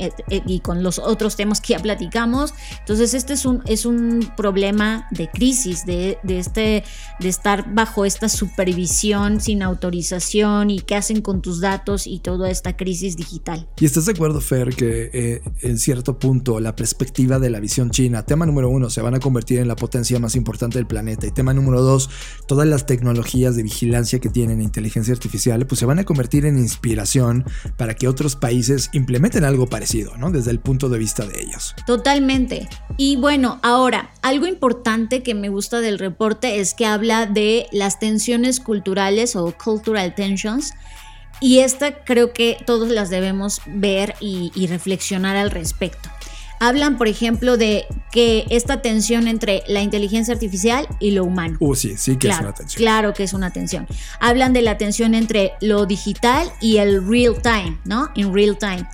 [0.46, 2.54] y con los otros temas que ya platicamos.
[2.80, 6.84] Entonces este es un, es un problema de crisis, de, este,
[7.20, 12.50] de estar bajo esta supervisión sin autorización y qué hacen con tus datos y toda
[12.50, 13.67] esta crisis digital.
[13.80, 17.91] ¿Y estás de acuerdo, Fer, que eh, en cierto punto la perspectiva de la visión
[17.91, 21.28] china, tema número uno, se van a convertir en la potencia más importante del planeta,
[21.28, 22.10] y tema número dos,
[22.47, 26.58] todas las tecnologías de vigilancia que tienen inteligencia artificial, pues se van a convertir en
[26.58, 27.45] inspiración
[27.78, 30.32] para que otros países implementen algo parecido, ¿no?
[30.32, 31.75] Desde el punto de vista de ellos.
[31.86, 32.67] Totalmente.
[32.97, 37.99] Y bueno, ahora, algo importante que me gusta del reporte es que habla de las
[37.99, 40.73] tensiones culturales o cultural tensions
[41.41, 46.10] y esta creo que todos las debemos ver y, reflexionar al respecto.
[46.60, 51.58] hablan, por ejemplo, de que esta tensión entre la inteligencia artificial y lo humano.
[51.62, 52.78] Uh, sí, sí que claro, es una tensión.
[52.78, 53.88] Claro que es una tensión.
[54.19, 58.10] Hablan de la tensión entre lo digital y el real time, ¿no?
[58.15, 58.86] In real time.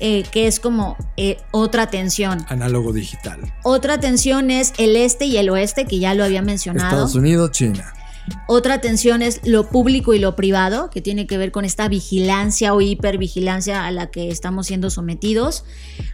[0.00, 2.44] Eh, que es como eh, otra tensión.
[2.48, 3.52] Análogo digital.
[3.62, 6.90] Otra tensión es el este y el oeste, que ya lo había mencionado.
[6.90, 7.92] Estados Unidos, China.
[8.48, 12.74] Otra tensión es lo público y lo privado, que tiene que ver con esta vigilancia
[12.74, 15.64] o hipervigilancia a la que estamos siendo sometidos.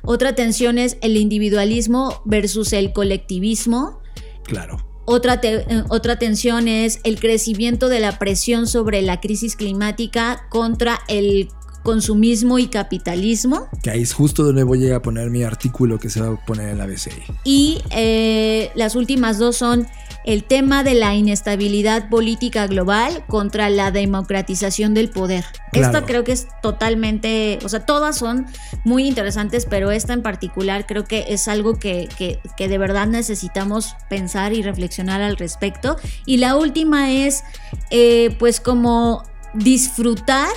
[0.02, 4.00] Otra tensión es el individualismo versus el colectivismo.
[4.44, 4.78] Claro.
[5.04, 10.46] Otra, te- eh, otra tensión es el crecimiento de la presión sobre la crisis climática
[10.50, 11.48] contra el
[11.82, 13.68] consumismo y capitalismo.
[13.82, 16.68] Que ahí es justo donde voy a poner mi artículo que se va a poner
[16.70, 17.12] en la BCI.
[17.44, 19.86] Y eh, las últimas dos son
[20.24, 25.44] el tema de la inestabilidad política global contra la democratización del poder.
[25.72, 28.46] Esta creo que es totalmente, o sea, todas son
[28.84, 33.06] muy interesantes, pero esta en particular creo que es algo que, que- que de verdad
[33.06, 35.96] necesitamos pensar y reflexionar al respecto.
[36.26, 37.42] Y la última es,
[37.90, 39.22] eh, pues, como
[39.54, 40.48] disfrutar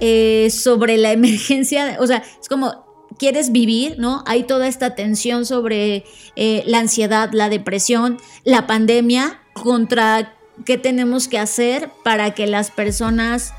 [0.00, 2.83] eh, sobre la emergencia, o sea, es como
[3.18, 4.22] quieres vivir, ¿no?
[4.26, 6.04] Hay toda esta tensión sobre
[6.36, 12.70] eh, la ansiedad, la depresión, la pandemia, contra qué tenemos que hacer para que las
[12.70, 13.52] personas,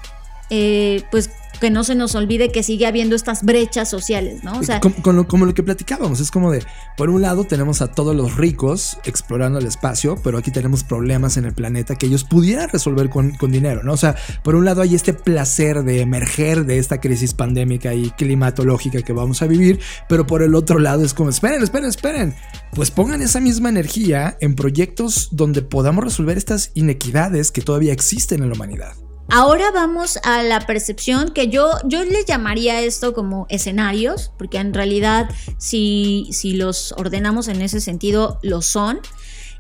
[0.50, 4.60] eh, pues, que no se nos olvide que sigue habiendo estas brechas sociales, ¿no?
[4.60, 6.64] O sea, como, lo, como lo que platicábamos, es como de,
[6.98, 11.38] por un lado tenemos a todos los ricos explorando el espacio, pero aquí tenemos problemas
[11.38, 13.94] en el planeta que ellos pudieran resolver con, con dinero, ¿no?
[13.94, 18.12] O sea, por un lado hay este placer de emerger de esta crisis pandémica y
[18.12, 22.36] climatológica que vamos a vivir, pero por el otro lado es como, esperen, esperen, esperen,
[22.74, 28.44] pues pongan esa misma energía en proyectos donde podamos resolver estas inequidades que todavía existen
[28.44, 29.05] en la humanidad.
[29.30, 34.74] Ahora vamos a la percepción que yo, yo le llamaría esto como escenarios, porque en
[34.74, 39.00] realidad si, si los ordenamos en ese sentido, lo son.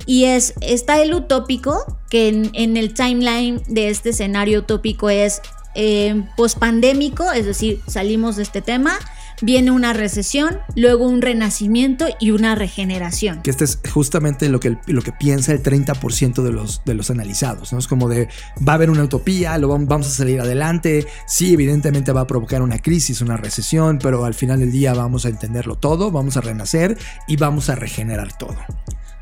[0.05, 5.41] Y es, está el utópico, que en, en el timeline de este escenario utópico es
[5.73, 8.97] eh, pospandémico, es decir, salimos de este tema,
[9.41, 13.41] viene una recesión, luego un renacimiento y una regeneración.
[13.41, 17.09] Que este es justamente lo que, lo que piensa el 30% de los, de los
[17.09, 17.79] analizados, ¿no?
[17.79, 18.27] Es como de,
[18.67, 22.27] va a haber una utopía, lo vam- vamos a salir adelante, sí, evidentemente va a
[22.27, 26.37] provocar una crisis, una recesión, pero al final del día vamos a entenderlo todo, vamos
[26.37, 28.55] a renacer y vamos a regenerar todo.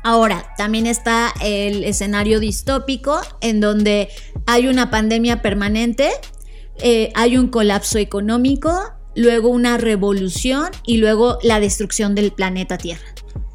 [0.02, 4.10] Ahora, también está el escenario distópico en donde
[4.46, 6.10] hay una pandemia permanente,
[6.82, 8.78] eh, hay un colapso económico,
[9.16, 13.04] luego una revolución y luego la destrucción del planeta Tierra.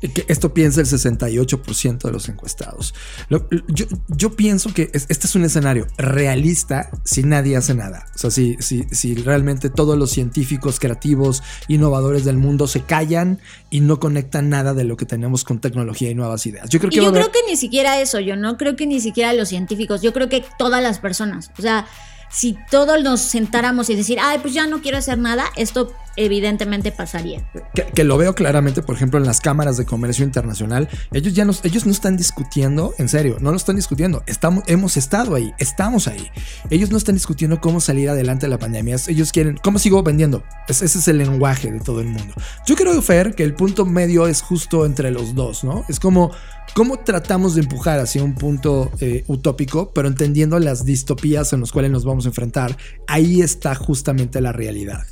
[0.01, 2.93] Y esto piensa el 68% de los encuestados.
[3.29, 8.05] Yo, yo pienso que es- este es un escenario realista si nadie hace nada.
[8.15, 13.39] O sea, si, si, si realmente todos los científicos creativos, innovadores del mundo se callan
[13.69, 16.69] y no conectan nada de lo que tenemos con tecnología y nuevas ideas.
[16.69, 18.75] Yo creo Y que a yo haber- creo que ni siquiera eso, yo no creo
[18.77, 21.87] que ni siquiera los científicos, yo creo que todas las personas, o sea,
[22.29, 26.91] si todos nos sentáramos y decir, ay, pues ya no quiero hacer nada, esto evidentemente
[26.91, 27.49] pasaría.
[27.73, 30.89] que, que lo veo claramente, por ejemplo, en las cámaras de comercio internacional.
[31.13, 34.21] Ellos ya nos, ellos no están discutiendo, en serio, no lo están discutiendo.
[34.27, 36.27] Estamos, hemos estado ahí, estamos ahí.
[36.69, 38.97] Ellos no están discutiendo cómo salir adelante de la pandemia.
[39.07, 40.43] Ellos quieren, ¿cómo sigo vendiendo?
[40.67, 42.33] Es- ese es el lenguaje de todo el mundo.
[42.65, 45.85] Yo creo, Fer, que el punto medio es justo entre los dos, ¿no?
[45.87, 46.31] Es como,
[46.73, 51.71] ¿cómo tratamos de empujar hacia un punto eh, utópico, pero entendiendo las distopías en las
[51.71, 52.77] cuales nos vamos a enfrentar?
[53.07, 55.05] Ahí está justamente la realidad.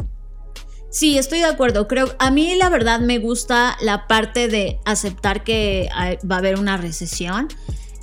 [0.89, 1.87] Sí, estoy de acuerdo.
[1.87, 5.89] Creo, a mí la verdad me gusta la parte de aceptar que
[6.29, 7.49] va a haber una recesión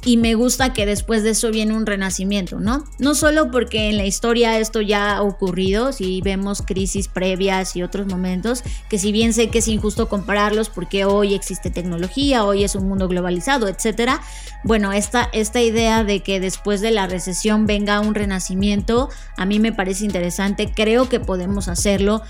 [0.04, 2.84] y me gusta que después de eso viene un renacimiento, ¿no?
[2.98, 7.82] No solo porque en la historia esto ya ha ocurrido, si vemos crisis previas y
[7.82, 12.64] otros momentos, que si bien sé que es injusto compararlos porque hoy existe tecnología, hoy
[12.64, 14.20] es un mundo globalizado, etcétera.
[14.62, 19.58] Bueno, esta, esta idea de que después de la recesión venga un renacimiento, a mí
[19.58, 22.22] me parece interesante, creo que podemos hacerlo.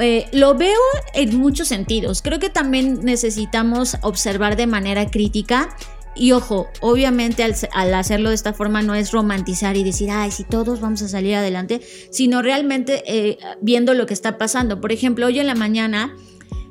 [0.00, 0.78] Eh, lo veo
[1.14, 2.22] en muchos sentidos.
[2.22, 5.74] Creo que también necesitamos observar de manera crítica.
[6.14, 10.44] Y ojo, obviamente al, hacerlo de esta forma no es romantizar y decir, ay, si
[10.44, 14.80] todos vamos a salir adelante, sino realmente eh, viendo lo que está pasando.
[14.80, 16.14] Por ejemplo, hoy en la mañana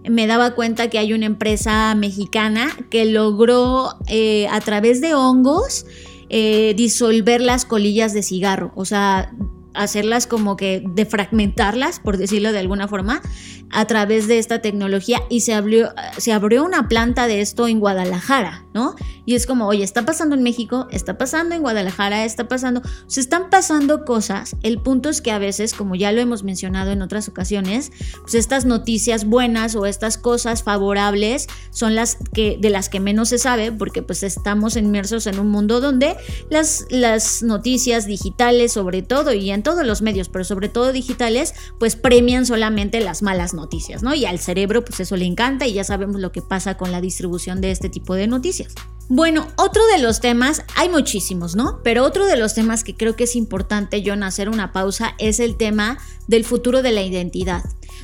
[0.10, 5.86] me daba cuenta que hay una empresa mexicana que logró eh, a través de hongos
[6.30, 8.71] eh, disolver las colillas de cigarro.
[8.75, 9.32] O sea,
[9.73, 13.21] hacerlas como que defragmentarlas, por decirlo de alguna forma,
[13.69, 17.79] a través de esta tecnología y se abrió, se abrió una planta de esto en
[17.79, 18.65] Guadalajara.
[18.74, 18.96] ¿No?
[19.26, 23.19] Y es como, oye, está pasando en México, está pasando en Guadalajara, está pasando, se
[23.19, 24.56] están pasando cosas.
[24.63, 27.92] El punto es que a veces, como ya lo hemos mencionado en otras ocasiones,
[28.22, 33.30] pues estas noticias buenas o estas cosas favorables son las que de las que menos
[33.30, 36.15] se sabe porque pues estamos inmersos en un mundo donde
[36.50, 41.54] las, las noticias digitales sobre todo y en todos los medios, pero sobre todo digitales,
[41.80, 44.13] pues premian solamente las malas noticias, ¿no?
[44.13, 47.02] Y al cerebro pues eso le encanta y ya sabemos lo que pasa con la
[47.02, 48.60] distribución de este tipo de noticias.
[49.13, 51.81] Bueno, otro de los temas, hay muchísimos, ¿no?
[51.83, 55.41] Pero otro de los temas que creo que es importante, John, hacer una pausa es
[55.41, 55.97] el tema
[56.27, 57.62] del futuro de la identidad,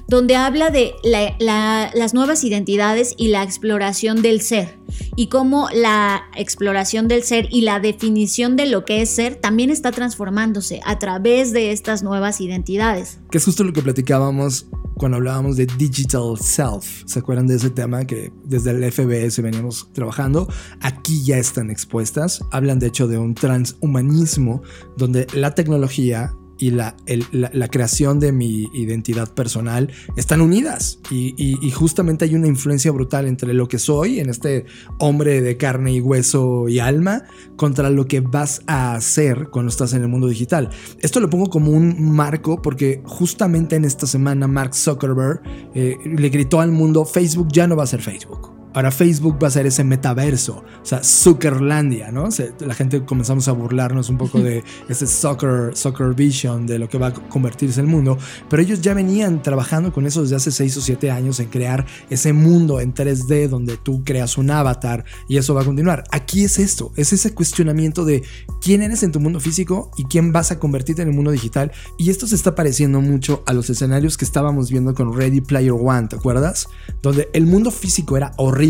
[0.07, 0.95] donde habla de
[1.39, 4.77] las nuevas identidades y la exploración del ser,
[5.15, 9.69] y cómo la exploración del ser y la definición de lo que es ser también
[9.69, 13.19] está transformándose a través de estas nuevas identidades.
[13.31, 17.03] Que es justo lo que platicábamos cuando hablábamos de digital self.
[17.05, 20.47] ¿Se acuerdan de ese tema que desde el FBS veníamos trabajando?
[20.81, 22.43] Aquí ya están expuestas.
[22.51, 24.63] Hablan de hecho de un transhumanismo
[24.95, 26.95] donde la tecnología y la,
[27.31, 33.53] la, creación de mi identidad personal están unidas y, justamente hay una influencia brutal entre
[33.53, 34.65] lo que soy en este
[34.99, 37.23] hombre de carne y hueso y alma
[37.55, 40.69] contra lo que vas a hacer cuando estás en el mundo digital.
[40.99, 45.41] Esto lo pongo como un marco porque justamente en esta semana Mark Zuckerberg
[45.75, 48.56] eh, le gritó al mundo Facebook ya no va a ser Facebook.
[48.77, 52.29] Ahora Facebook va a ser ese metaverso, o sea, Zuckerlandia, ¿no?
[52.59, 56.99] la gente comenzamos a burlarnos un poco de ese soccer, soccer vision de lo que
[56.99, 60.77] va a convertirse el mundo, pero ellos ya venían trabajando con eso desde hace 6
[60.77, 65.37] o 7 años en crear ese mundo en 3D donde tú creas un avatar y
[65.37, 66.03] eso va a continuar.
[66.11, 68.21] Aquí es esto, es ese cuestionamiento de
[68.61, 71.71] quién eres en tu mundo físico y quién vas a convertirte en el mundo digital
[71.97, 75.71] y esto se está pareciendo mucho a los escenarios que estábamos viendo con Ready Player
[75.71, 76.67] One, ¿te acuerdas?
[77.01, 78.66] Donde el mundo físico era horrible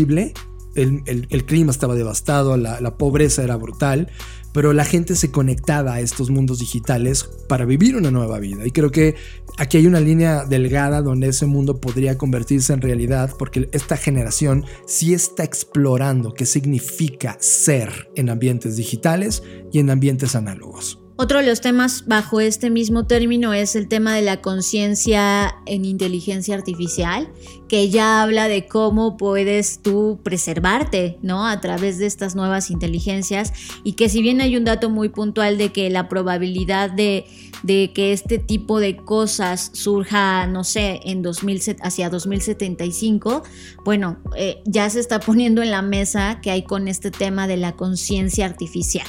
[0.74, 4.08] el, clima estaba devastado, la, pobreza era brutal,
[4.52, 8.66] pero la gente se conectaba a estos mundos digitales para vivir una nueva vida.
[8.66, 9.14] Y creo que
[9.56, 14.64] aquí hay una línea delgada donde ese mundo podría convertirse en realidad, porque esta generación
[14.86, 19.42] sí está explorando qué significa ser en ambientes digitales
[19.72, 21.07] y en ambientes análogos.
[21.20, 25.84] Otro de los temas bajo este mismo término es el tema de la conciencia en
[25.84, 27.28] inteligencia artificial,
[27.66, 31.48] que ya habla de cómo puedes tú preservarte, ¿no?
[31.48, 33.52] A través de estas nuevas inteligencias
[33.82, 37.26] y que si bien hay un dato muy puntual de que la probabilidad de,
[37.66, 43.42] que este tipo de cosas surja, no sé, en 2000, hacia 2075,
[43.84, 47.56] bueno, eh, ya se está poniendo en la mesa que hay con este tema de
[47.56, 49.08] la conciencia artificial.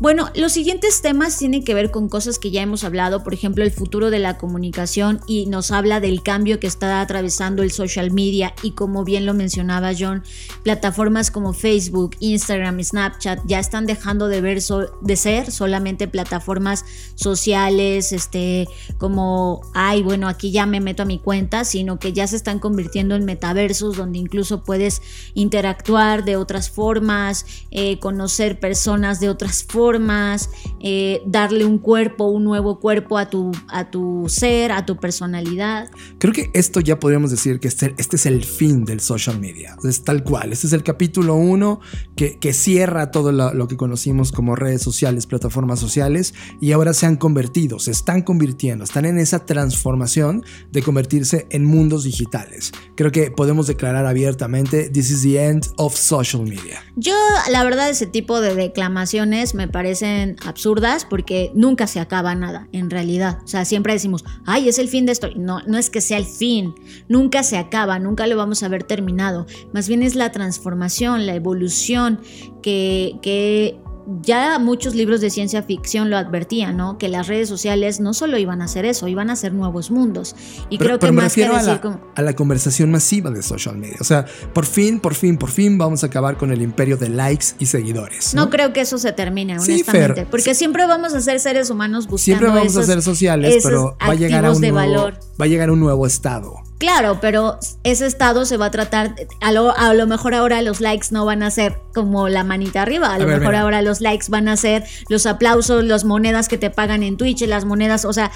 [0.00, 3.64] Bueno, los siguientes temas tienen que ver con cosas que ya hemos hablado, por ejemplo,
[3.64, 8.10] el futuro de la comunicación y nos habla del cambio que está atravesando el social
[8.10, 10.22] media y como bien lo mencionaba John,
[10.62, 14.62] plataformas como Facebook, Instagram, Snapchat ya están dejando de ver
[15.02, 21.18] de ser solamente plataformas sociales, este, como, ay, bueno, aquí ya me meto a mi
[21.18, 25.02] cuenta, sino que ya se están convirtiendo en metaversos donde incluso puedes
[25.34, 32.26] interactuar de otras formas, eh, conocer personas de otras formas formas, eh, darle un cuerpo,
[32.26, 35.90] un nuevo cuerpo a tu, a tu ser, a tu personalidad.
[36.18, 39.76] Creo que esto ya podríamos decir que este, este es el fin del social media.
[39.82, 40.52] Es tal cual.
[40.52, 41.80] Este es el capítulo uno
[42.14, 46.94] que, que cierra todo lo, lo, que conocimos como redes sociales, plataformas sociales, y ahora
[46.94, 52.70] se han convertido, se están convirtiendo, están en esa transformación de convertirse en mundos digitales.
[52.94, 56.84] Creo que podemos declarar abiertamente, this is the end of social media.
[56.94, 57.14] Yo,
[57.50, 62.68] la verdad, ese tipo de declamaciones me parece parecen absurdas porque nunca se acaba nada,
[62.70, 63.38] en realidad.
[63.42, 65.30] O sea, siempre decimos, ay, es el fin de esto.
[65.36, 66.74] No, no es que sea el fin,
[67.08, 69.46] nunca se acaba, nunca lo vamos a ver terminado.
[69.72, 72.20] Más bien es la transformación, la evolución
[72.62, 73.80] que, que
[74.22, 76.98] ya muchos libros de ciencia ficción lo advertían, ¿no?
[76.98, 80.34] Que las redes sociales no solo iban a hacer eso, iban a ser nuevos mundos.
[80.68, 82.00] Y creo que más que decir a la, como...
[82.14, 83.96] a la conversación masiva de social media.
[84.00, 87.08] O sea, por fin, por fin, por fin vamos a acabar con el imperio de
[87.08, 88.34] likes y seguidores.
[88.34, 90.26] No, creo que eso se termine, honestamente.
[90.30, 92.18] porque siempre vamos a ser seres humanos buscando.
[92.18, 95.70] Siempre vamos a ser sociales, pero va a llegar a un nuevo, va a llegar
[95.70, 96.69] un nuevo estado.
[96.80, 100.80] Claro, pero ese estado se va a tratar, a lo, a lo, mejor ahora los
[100.80, 104.28] likes no van a ser como la manita arriba, a lo mejor ahora los likes
[104.30, 108.14] van a ser los aplausos, las monedas que te pagan en Twitch, las monedas, o
[108.14, 108.32] sea,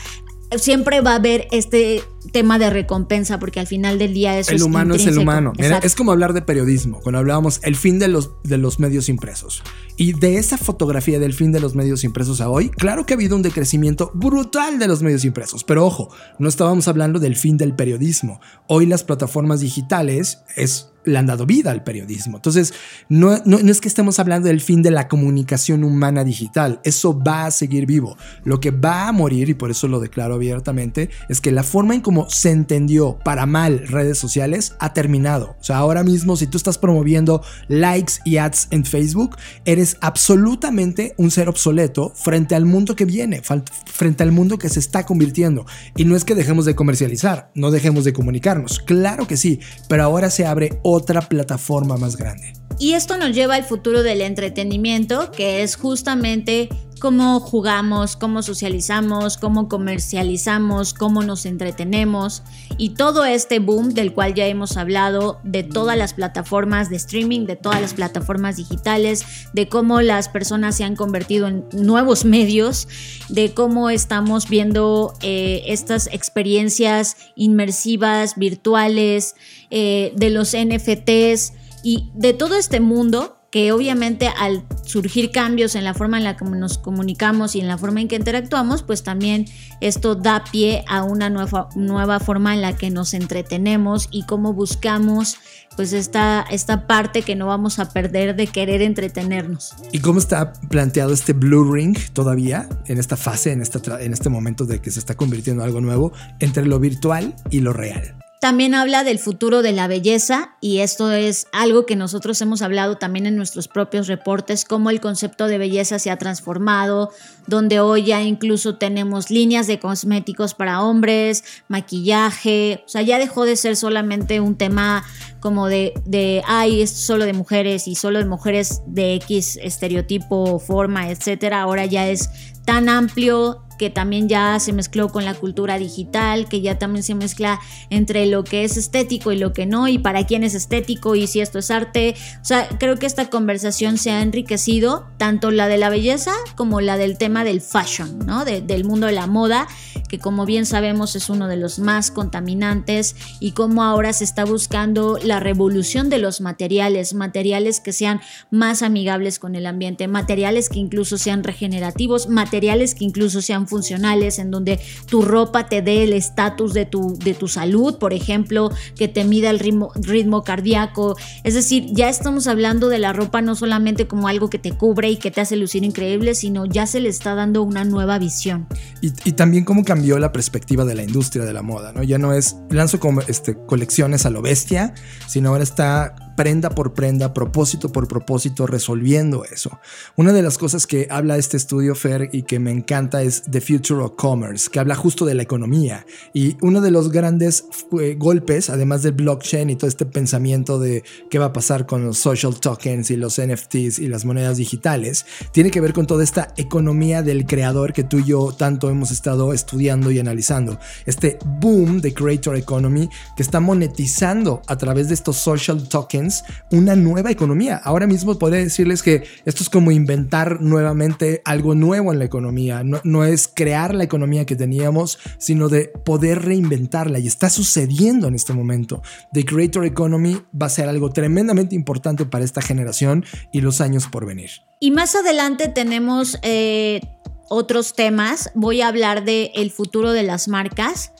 [0.58, 4.56] siempre va a haber este tema de recompensa, porque al final del día eso el
[4.56, 5.22] es humano es el intrínseco.
[5.22, 5.52] humano.
[5.58, 9.08] Mira, es como hablar de periodismo, cuando hablábamos el fin de los, de los medios
[9.08, 9.62] impresos.
[9.96, 13.16] Y de esa fotografía del fin de los medios impresos a hoy, claro que ha
[13.16, 15.64] habido un decrecimiento brutal de los medios impresos.
[15.64, 18.40] Pero ojo, no estábamos hablando del fin del periodismo.
[18.66, 22.38] Hoy las plataformas digitales es le han dado vida al periodismo.
[22.38, 22.72] Entonces,
[23.08, 27.18] no, no, no, es que estemos hablando del fin de la comunicación humana digital, eso
[27.18, 28.16] va a seguir vivo.
[28.44, 31.94] Lo que va a morir, y por eso lo declaro abiertamente, es que la forma
[31.94, 35.56] en cómo se entendió para mal redes sociales ha terminado.
[35.60, 41.14] O sea, ahora mismo si tú estás promoviendo likes y ads en Facebook, eres absolutamente
[41.16, 43.42] un ser obsoleto frente al mundo que viene,
[43.86, 45.66] frente al mundo que se está convirtiendo.
[45.96, 50.04] Y no es que dejemos de comercializar, no dejemos de comunicarnos, claro que sí, pero
[50.04, 52.52] ahora se abre otra plataforma más grande.
[52.78, 56.68] Y esto nos lleva al futuro del entretenimiento, que es justamente
[57.00, 62.42] cómo jugamos, cómo socializamos, cómo comercializamos, cómo nos entretenemos
[62.78, 67.46] y todo este boom del cual ya hemos hablado de todas las plataformas de streaming,
[67.46, 72.88] de todas las plataformas digitales, de cómo las personas se han convertido en nuevos medios,
[73.28, 79.34] de cómo estamos viendo eh, estas experiencias inmersivas, virtuales,
[79.70, 85.84] eh, de los NFTs y de todo este mundo que obviamente al surgir cambios en
[85.84, 89.04] la forma en la que nos comunicamos y en la forma en que interactuamos, pues
[89.04, 89.44] también
[89.80, 94.54] esto da pie a una nueva, nueva forma en la que nos entretenemos y cómo
[94.54, 95.36] buscamos
[95.76, 99.72] pues esta, esta parte que no vamos a perder de querer entretenernos.
[99.92, 104.30] ¿Y cómo está planteado este Blue Ring todavía en esta fase, en, esta, en este
[104.30, 108.16] momento de que se está convirtiendo en algo nuevo entre lo virtual y lo real?
[108.44, 112.98] También habla del futuro de la belleza y esto es algo que nosotros hemos hablado
[112.98, 117.10] también en nuestros propios reportes, cómo el concepto de belleza se ha transformado,
[117.46, 123.46] donde hoy ya incluso tenemos líneas de cosméticos para hombres, maquillaje, o sea, ya dejó
[123.46, 125.06] de ser solamente un tema
[125.40, 130.58] como de, de ay, es solo de mujeres y solo de mujeres de X estereotipo,
[130.58, 131.62] forma, etcétera.
[131.62, 132.28] Ahora ya es
[132.66, 137.14] tan amplio que también ya se mezcló con la cultura digital, que ya también se
[137.14, 137.60] mezcla
[137.90, 141.26] entre lo que es estético y lo que no, y para quién es estético y
[141.26, 142.14] si esto es arte.
[142.40, 146.80] O sea, creo que esta conversación se ha enriquecido, tanto la de la belleza como
[146.80, 148.44] la del tema del fashion, ¿no?
[148.44, 149.66] De, del mundo de la moda,
[150.08, 154.44] que como bien sabemos es uno de los más contaminantes, y cómo ahora se está
[154.44, 158.20] buscando la revolución de los materiales, materiales que sean
[158.50, 164.38] más amigables con el ambiente, materiales que incluso sean regenerativos, materiales que incluso sean funcionales,
[164.38, 168.70] en donde tu ropa te dé el estatus de tu, de tu salud, por ejemplo,
[168.96, 171.16] que te mida el ritmo, ritmo cardíaco.
[171.42, 175.10] Es decir, ya estamos hablando de la ropa no solamente como algo que te cubre
[175.10, 178.66] y que te hace lucir increíble, sino ya se le está dando una nueva visión.
[179.00, 182.02] Y, y también cómo cambió la perspectiva de la industria de la moda, ¿no?
[182.02, 184.94] Ya no es lanzo como este, colecciones a lo bestia,
[185.26, 189.78] sino ahora está prenda por prenda, propósito por propósito, resolviendo eso.
[190.16, 193.60] Una de las cosas que habla este estudio Fer y que me encanta es The
[193.60, 196.06] Future of Commerce, que habla justo de la economía.
[196.32, 197.64] Y uno de los grandes
[198.00, 202.04] eh, golpes, además del blockchain y todo este pensamiento de qué va a pasar con
[202.04, 206.24] los social tokens y los NFTs y las monedas digitales, tiene que ver con toda
[206.24, 210.78] esta economía del creador que tú y yo tanto hemos estado estudiando y analizando.
[211.06, 216.23] Este boom de creator economy que está monetizando a través de estos social tokens
[216.70, 217.80] una nueva economía.
[217.82, 222.82] Ahora mismo podría decirles que esto es como inventar nuevamente algo nuevo en la economía.
[222.82, 227.18] No, es crear la economía que teníamos, sino de poder reinventarla.
[227.18, 229.02] Y está sucediendo en este momento.
[229.32, 234.06] The Creator Economy va a ser algo tremendamente importante para esta generación y los años
[234.06, 234.50] por venir.
[234.80, 237.00] Y más adelante tenemos eh,
[237.48, 238.50] otros temas.
[238.54, 241.12] Voy a hablar del el futuro de las marcas.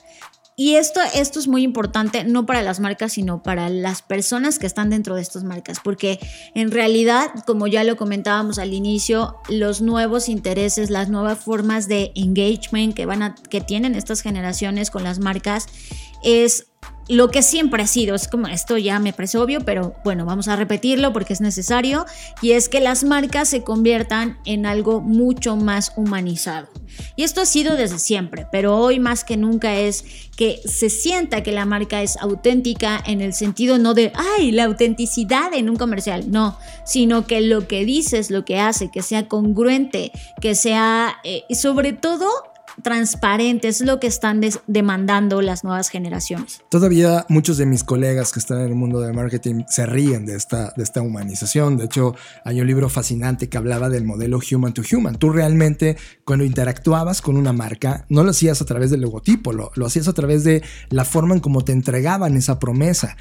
[0.57, 4.65] Y esto, esto es muy importante, no para las marcas, sino para las personas que
[4.65, 6.17] están dentro de estas marcas, porque
[6.53, 12.13] en realidad, como ya lo comentábamos al inicio, los nuevos intereses, las nuevas formas de
[12.15, 15.67] engagement que, van a, que tienen estas generaciones con las marcas
[16.23, 16.67] es
[17.07, 20.47] lo que siempre ha sido, es como esto ya me parece obvio, pero bueno, vamos
[20.47, 22.05] a repetirlo porque es necesario,
[22.41, 26.67] y es que las marcas se conviertan en algo mucho más humanizado.
[27.15, 31.43] Y esto ha sido desde siempre, pero hoy más que nunca es que se sienta
[31.43, 35.75] que la marca es auténtica en el sentido no de, ay, la autenticidad en un
[35.75, 41.17] comercial, no, sino que lo que dices, lo que hace, que sea congruente, que sea,
[41.23, 42.27] eh, sobre todo,
[42.81, 46.61] transparente, es lo que están demandando las nuevas generaciones.
[46.69, 50.35] Todavía muchos de mis colegas que están en el mundo del marketing se ríen de
[50.35, 51.77] esta, de esta humanización.
[51.77, 55.15] De hecho, hay un libro fascinante que hablaba del modelo human to human.
[55.17, 59.71] Tú realmente cuando interactuabas con una marca, no lo hacías a través del logotipo, lo,
[59.75, 63.15] lo hacías a través de la forma en cómo te entregaban esa promesa.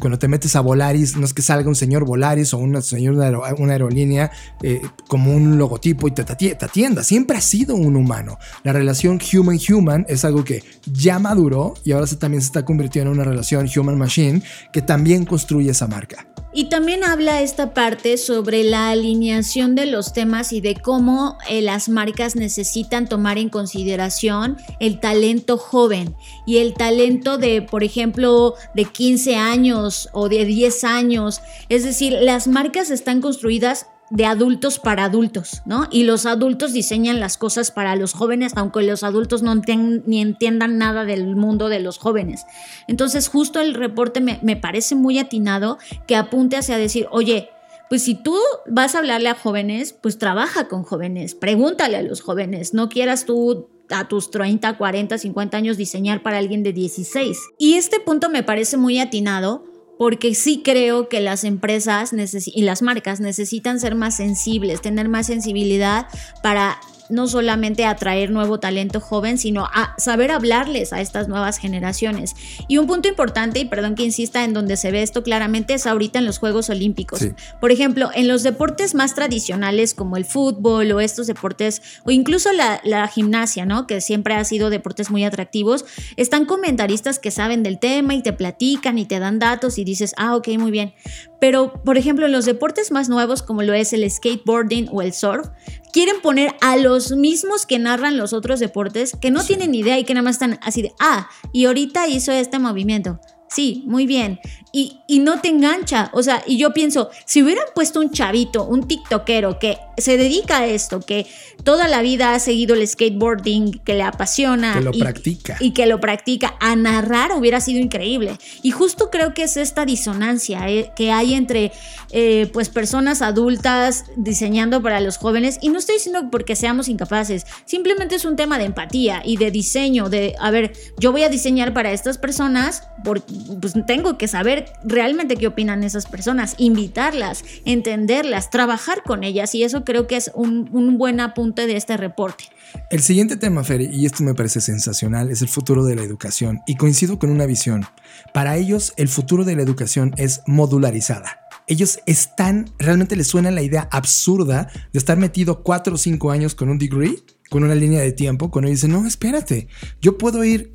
[0.00, 3.22] cuando te metes a Volaris, no es que salga un señor Volaris o una, señor,
[3.22, 4.30] aerolínea
[4.62, 7.02] eh, como un logotipo y te, te atienda.
[7.02, 8.38] Siempre ha sido un humano.
[8.62, 13.10] La relación human-human es algo que ya maduró y ahora se, también se está convirtiendo
[13.10, 14.42] en una relación human-machine
[14.72, 16.26] que también construye esa marca.
[16.58, 21.60] Y también habla esta parte sobre la alineación de los temas y de cómo eh,
[21.60, 26.16] las marcas necesitan tomar en consideración el talento joven
[26.46, 31.42] y el talento de, por ejemplo, de 15 años o de 10 años.
[31.68, 35.88] Es decir, las marcas están construidas de adultos para adultos, ¿no?
[35.90, 40.78] Y los adultos diseñan las cosas para los jóvenes, aunque los adultos no ni entiendan
[40.78, 42.44] nada del mundo de los jóvenes.
[42.86, 47.50] Entonces, justo el reporte me, me parece muy atinado que apunte hacia decir, oye,
[47.88, 48.36] pues si tú
[48.66, 53.24] vas a hablarle a jóvenes, pues trabaja con jóvenes, pregúntale a los jóvenes, no quieras
[53.24, 57.38] tú a tus 30, 40, 50 años diseñar para alguien de 16.
[57.58, 59.64] Y este punto me parece muy atinado
[59.98, 62.12] porque sí creo que las empresas
[62.46, 66.06] y las marcas necesitan ser más sensibles, tener más sensibilidad
[66.42, 66.78] para
[67.08, 72.34] no solamente atraer nuevo talento joven, sino a saber hablarles a estas nuevas generaciones.
[72.68, 75.86] Y un punto importante, y perdón que insista en donde se ve esto claramente, es
[75.86, 77.20] ahorita en los Juegos Olímpicos.
[77.60, 82.52] Por ejemplo, en los deportes más tradicionales como el fútbol o estos deportes, o incluso
[82.52, 83.86] la, la gimnasia, ¿no?
[83.86, 85.84] Que siempre ha sido deportes muy atractivos,
[86.16, 90.14] están comentaristas que saben del tema y te platican y te dan datos y dices,
[90.16, 90.94] ah, ok, muy bien.
[91.40, 95.12] Pero, por ejemplo, en los deportes más nuevos como lo es el skateboarding o el
[95.12, 95.48] surf,
[95.96, 100.04] quieren poner a los mismos que narran los otros deportes que no tienen idea y
[100.04, 103.18] que nada más están así de, ah, y ahorita hizo este movimiento.
[103.56, 104.38] Sí, muy bien.
[104.70, 106.10] Y, y, no te engancha.
[106.12, 110.58] O sea, y yo pienso, si hubieran puesto un chavito, un tiktokero que se dedica
[110.58, 111.26] a esto, que
[111.64, 114.74] toda la vida ha seguido el skateboarding, que le apasiona.
[114.74, 115.56] Que lo y, practica.
[115.60, 118.36] Y que lo practica, a narrar hubiera sido increíble.
[118.62, 121.72] Y justo creo que es esta disonancia eh, que hay entre
[122.10, 125.58] eh, pues personas adultas diseñando para los jóvenes.
[125.62, 129.50] Y no estoy diciendo porque seamos incapaces, simplemente es un tema de empatía y de
[129.50, 134.28] diseño, de, a ver, yo voy a diseñar para estas personas, porque pues tengo que
[134.28, 140.16] saber realmente qué opinan esas personas, invitarlas, entenderlas, trabajar con ellas y eso creo que
[140.16, 140.66] es un,
[140.98, 142.44] buen apunte de este reporte.
[142.90, 146.60] El siguiente tema, Fer, y esto me parece sensacional, es el futuro de la educación
[146.66, 147.86] y coincido con una visión.
[148.32, 151.40] Para ellos, el futuro de la educación es modularizada.
[151.68, 156.54] Ellos están, realmente les suena la idea absurda de estar metido cuatro o cinco años
[156.54, 157.16] con un degree
[157.50, 159.68] con una línea de tiempo, cuando dice, no, espérate,
[160.00, 160.72] yo puedo ir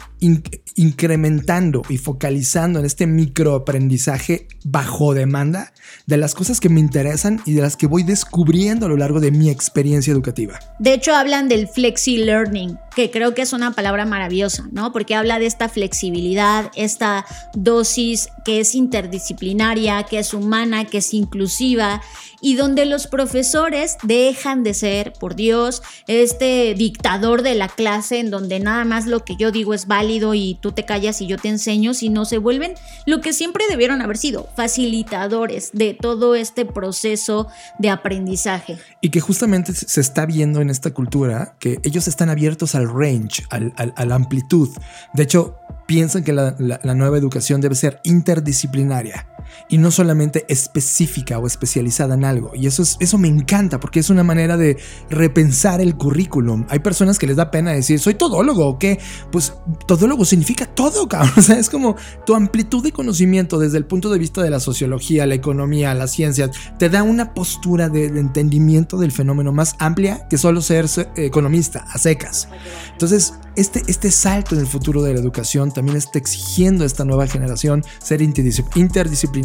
[0.75, 5.73] incrementando y focalizando en este microaprendizaje bajo demanda
[6.05, 9.19] de las cosas que me interesan y de las que voy descubriendo a lo largo
[9.19, 10.59] de mi experiencia educativa.
[10.79, 14.91] De hecho, hablan del flexi learning, que creo que es una palabra maravillosa, ¿no?
[14.91, 21.13] Porque habla de esta flexibilidad, esta dosis que es interdisciplinaria, que es humana, que es
[21.13, 22.01] inclusiva
[22.41, 28.31] y donde los profesores dejan de ser, por Dios, este dictador de la clase en
[28.31, 31.37] donde nada más lo que yo digo es válido y tú te callas y yo
[31.37, 32.73] te enseño, sino se vuelven
[33.05, 37.47] lo que siempre debieron haber sido, facilitadores de todo este proceso
[37.79, 38.77] de aprendizaje.
[39.01, 43.43] Y que justamente se está viendo en esta cultura que ellos están abiertos al range,
[43.49, 44.69] a la amplitud.
[45.13, 45.57] De hecho,
[45.91, 46.55] piensan que la,
[46.95, 49.27] nueva educación debe ser interdisciplinaria
[49.69, 52.51] y no solamente específica o especializada en algo.
[52.55, 54.77] Y eso, es, eso me encanta porque es una manera de
[55.09, 56.65] repensar el currículum.
[56.69, 58.99] Hay personas que les da pena decir, soy todólogo o qué.
[59.31, 59.53] Pues
[59.87, 61.31] todólogo significa todo, cabrón.
[61.41, 61.95] O sea, es como
[62.25, 66.11] tu amplitud de conocimiento desde el punto de vista de la sociología, la economía, las
[66.11, 70.85] ciencias, te da una postura de, entendimiento del fenómeno más amplia que solo ser
[71.15, 72.47] economista, a secas.
[72.91, 77.05] Entonces, este, este salto en el futuro de la educación también está exigiendo a esta
[77.05, 79.40] nueva generación ser interdisciplinaria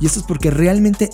[0.00, 1.10] y esto es porque realmente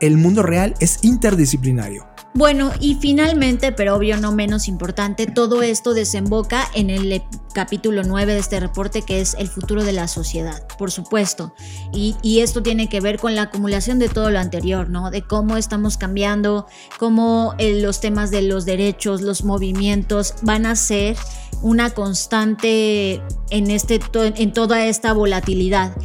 [0.00, 2.06] el mundo real es interdisciplinario.
[2.34, 8.32] Bueno, y finalmente, pero obvio no menos importante, todo esto desemboca en el capítulo 9
[8.32, 11.54] de este reporte que es el futuro de la sociedad, por supuesto.
[11.92, 15.10] Y, esto tiene que ver con la acumulación de todo lo anterior, ¿no?
[15.10, 16.66] De cómo estamos cambiando,
[16.98, 21.16] cómo eh, los temas de los derechos, los movimientos van a ser
[21.62, 25.96] una constante en, este, en toda esta volatilidad,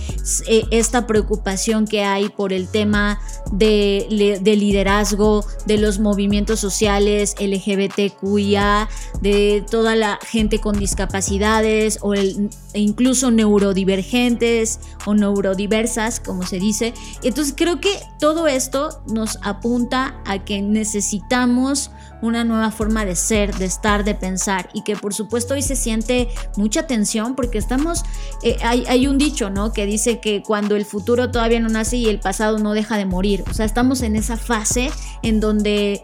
[0.47, 3.19] eh, esta preocupación que hay por el tema
[3.51, 8.89] de, de liderazgo, de los movimientos sociales LGBTQIA,
[9.21, 16.59] de toda la gente con discapacidades o el, e incluso neurodivergentes o neurodiversas, como se
[16.59, 16.93] dice.
[17.23, 21.91] Entonces creo que todo esto nos apunta a que necesitamos
[22.21, 25.75] una nueva forma de ser, de estar, de pensar y que por supuesto hoy se
[25.75, 28.03] siente mucha tensión porque estamos,
[28.43, 29.73] eh, hay, hay, un dicho, ¿no?
[29.73, 33.05] Que dice que cuando el futuro todavía no nace y el pasado no deja de
[33.05, 34.91] morir, o sea, estamos en esa fase
[35.21, 36.03] en donde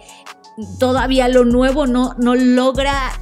[0.80, 3.14] todavía lo nuevo no, no logra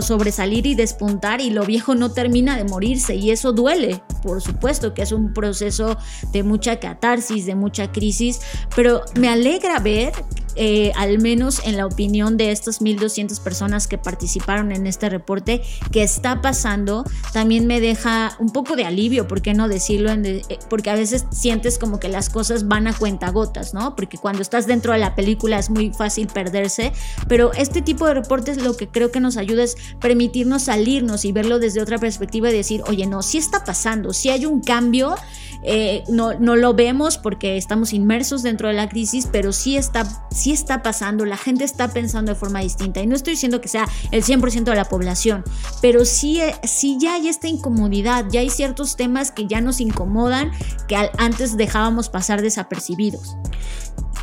[0.00, 4.94] sobresalir y despuntar y lo viejo no termina de morirse y eso duele, por supuesto
[4.94, 5.96] que es un proceso
[6.32, 8.40] de mucha catarsis, de mucha crisis,
[8.76, 10.12] pero me alegra ver
[10.56, 15.62] eh, al menos en la opinión de estas 1.200 personas que participaron en este reporte,
[15.92, 20.10] que está pasando, también me deja un poco de alivio, ¿por qué no decirlo?
[20.12, 23.94] Eh, porque a veces sientes como que las cosas van a cuentagotas, ¿no?
[23.96, 26.92] Porque cuando estás dentro de la película es muy fácil perderse,
[27.28, 31.32] pero este tipo de reportes lo que creo que nos ayuda es permitirnos salirnos y
[31.32, 35.14] verlo desde otra perspectiva y decir, oye, no, sí está pasando, sí hay un cambio
[35.62, 40.06] eh, no, no lo vemos porque estamos inmersos dentro de la crisis, pero sí está,
[40.40, 43.00] sí está pasando, la gente está pensando de forma distinta.
[43.00, 45.44] Y no estoy diciendo que sea el 100% de la población,
[45.82, 49.80] pero sí, eh, sí ya hay esta incomodidad, ya hay ciertos temas que ya nos
[49.80, 50.50] incomodan,
[50.88, 53.36] que antes dejábamos pasar desapercibidos.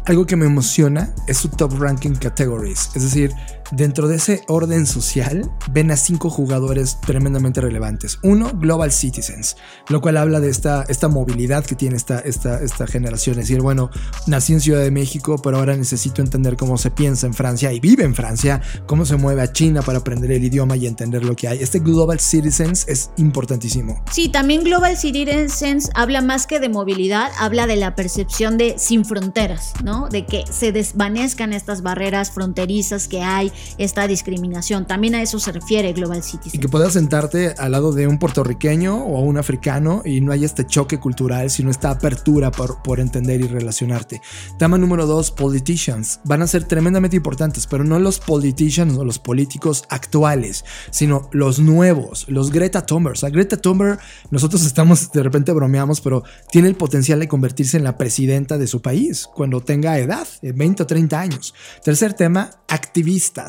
[0.05, 3.33] Algo que me emociona es su top ranking categories, es decir,
[3.71, 8.19] dentro de ese orden social ven a cinco jugadores tremendamente relevantes.
[8.23, 9.57] Uno, Global Citizens,
[9.89, 13.39] lo cual habla de esta, esta movilidad que tiene esta, esta, esta generación.
[13.39, 13.89] Es decir, bueno,
[14.25, 17.79] nací en Ciudad de México, pero ahora necesito entender cómo se piensa en Francia y
[17.79, 21.35] vive en Francia, cómo se mueve a China para aprender el idioma y entender lo
[21.35, 21.59] que hay.
[21.61, 24.03] Este Global Citizens es importantísimo.
[24.11, 29.05] Sí, también Global Citizens habla más que de movilidad, habla de la percepción de sin
[29.05, 30.07] fronteras, ¿no?
[30.09, 34.85] De que se desvanezcan estas barreras fronterizas que hay, esta discriminación.
[34.87, 36.55] También a eso se refiere Global Cities.
[36.55, 40.45] Y que puedas sentarte al lado de un puertorriqueño o un africano y no hay
[40.45, 44.21] este choque cultural, sino esta apertura por, por entender y relacionarte.
[44.57, 46.19] Tema número dos, politicians.
[46.23, 51.59] Van a ser tremendamente importantes, pero no los politicians o los políticos actuales, sino los
[51.59, 53.17] nuevos, los Greta Thunberg.
[53.23, 53.99] O Greta Thunberg,
[54.31, 58.67] nosotros estamos, de repente bromeamos, pero tiene el potencial de convertirse en la presidenta de
[58.67, 61.53] su país cuando tenga edad, 20 o 30 años.
[61.83, 63.46] Tercer tema, activistas.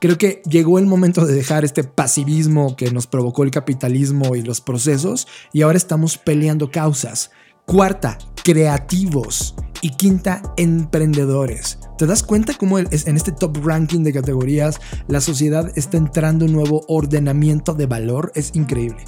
[0.00, 4.42] Creo que llegó el momento de dejar este pasivismo que nos provocó el capitalismo y
[4.42, 7.30] los procesos y ahora estamos peleando causas.
[7.66, 9.54] Cuarta, creativos.
[9.82, 11.78] Y quinta, emprendedores.
[11.96, 14.78] ¿Te das cuenta cómo en este top ranking de categorías
[15.08, 18.30] la sociedad está entrando un nuevo ordenamiento de valor?
[18.34, 19.04] Es increíble.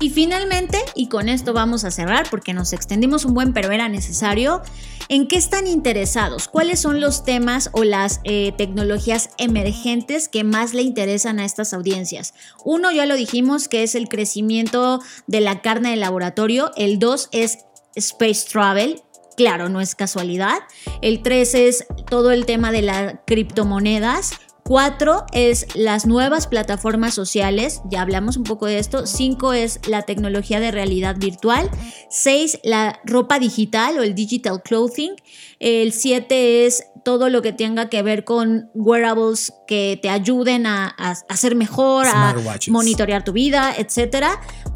[0.00, 3.88] Y finalmente, y con esto vamos a cerrar porque nos extendimos un buen, pero era
[3.88, 4.62] necesario,
[5.08, 6.46] ¿en qué están interesados?
[6.46, 11.74] ¿Cuáles son los temas o las eh, tecnologías emergentes que más le interesan a estas
[11.74, 12.34] audiencias?
[12.64, 16.70] Uno, ya lo dijimos, que es el crecimiento de la carne de laboratorio.
[16.76, 17.58] El dos es
[17.96, 19.02] Space Travel,
[19.36, 20.58] claro, no es casualidad.
[21.02, 24.32] El tres es todo el tema de las criptomonedas.
[24.68, 29.06] Cuatro es las nuevas plataformas sociales, ya hablamos un poco de esto.
[29.06, 31.70] Cinco es la tecnología de realidad virtual.
[32.10, 35.12] Seis, la ropa digital o el digital clothing.
[35.58, 40.88] El siete es todo lo que tenga que ver con wearables que te ayuden a,
[41.30, 42.36] hacer mejor, a
[42.68, 44.26] monitorear tu vida, etc.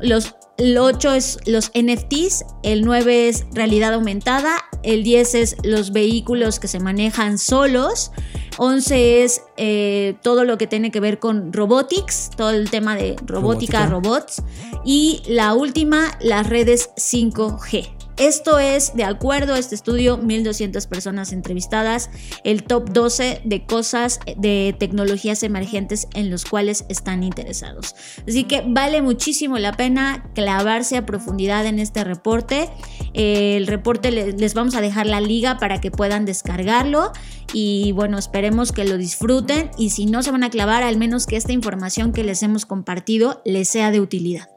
[0.01, 5.93] Los el 8 es los NFTs, el 9 es realidad aumentada, el 10 es los
[5.93, 8.13] vehículos que se manejan solos,
[8.59, 13.17] 11 es eh, todo lo que tiene que ver con robotics, todo el tema de
[13.27, 13.87] robótica, robótica.
[13.87, 14.43] robots,
[14.85, 18.02] y la última, las redes 5G.
[18.17, 22.11] Esto es, de acuerdo a este estudio, 1.200 personas entrevistadas,
[22.45, 27.95] el top 12 de cosas de tecnologías emergentes en los cuales están interesados.
[28.27, 32.69] Así que vale muchísimo la pena clavarse a profundidad en este reporte.
[33.15, 37.13] El reporte les vamos a dejar la liga para que puedan descargarlo
[37.53, 41.27] y bueno, esperemos que lo disfruten y si no se van a clavar, al menos
[41.27, 44.49] que esta información que les hemos compartido les sea de utilidad.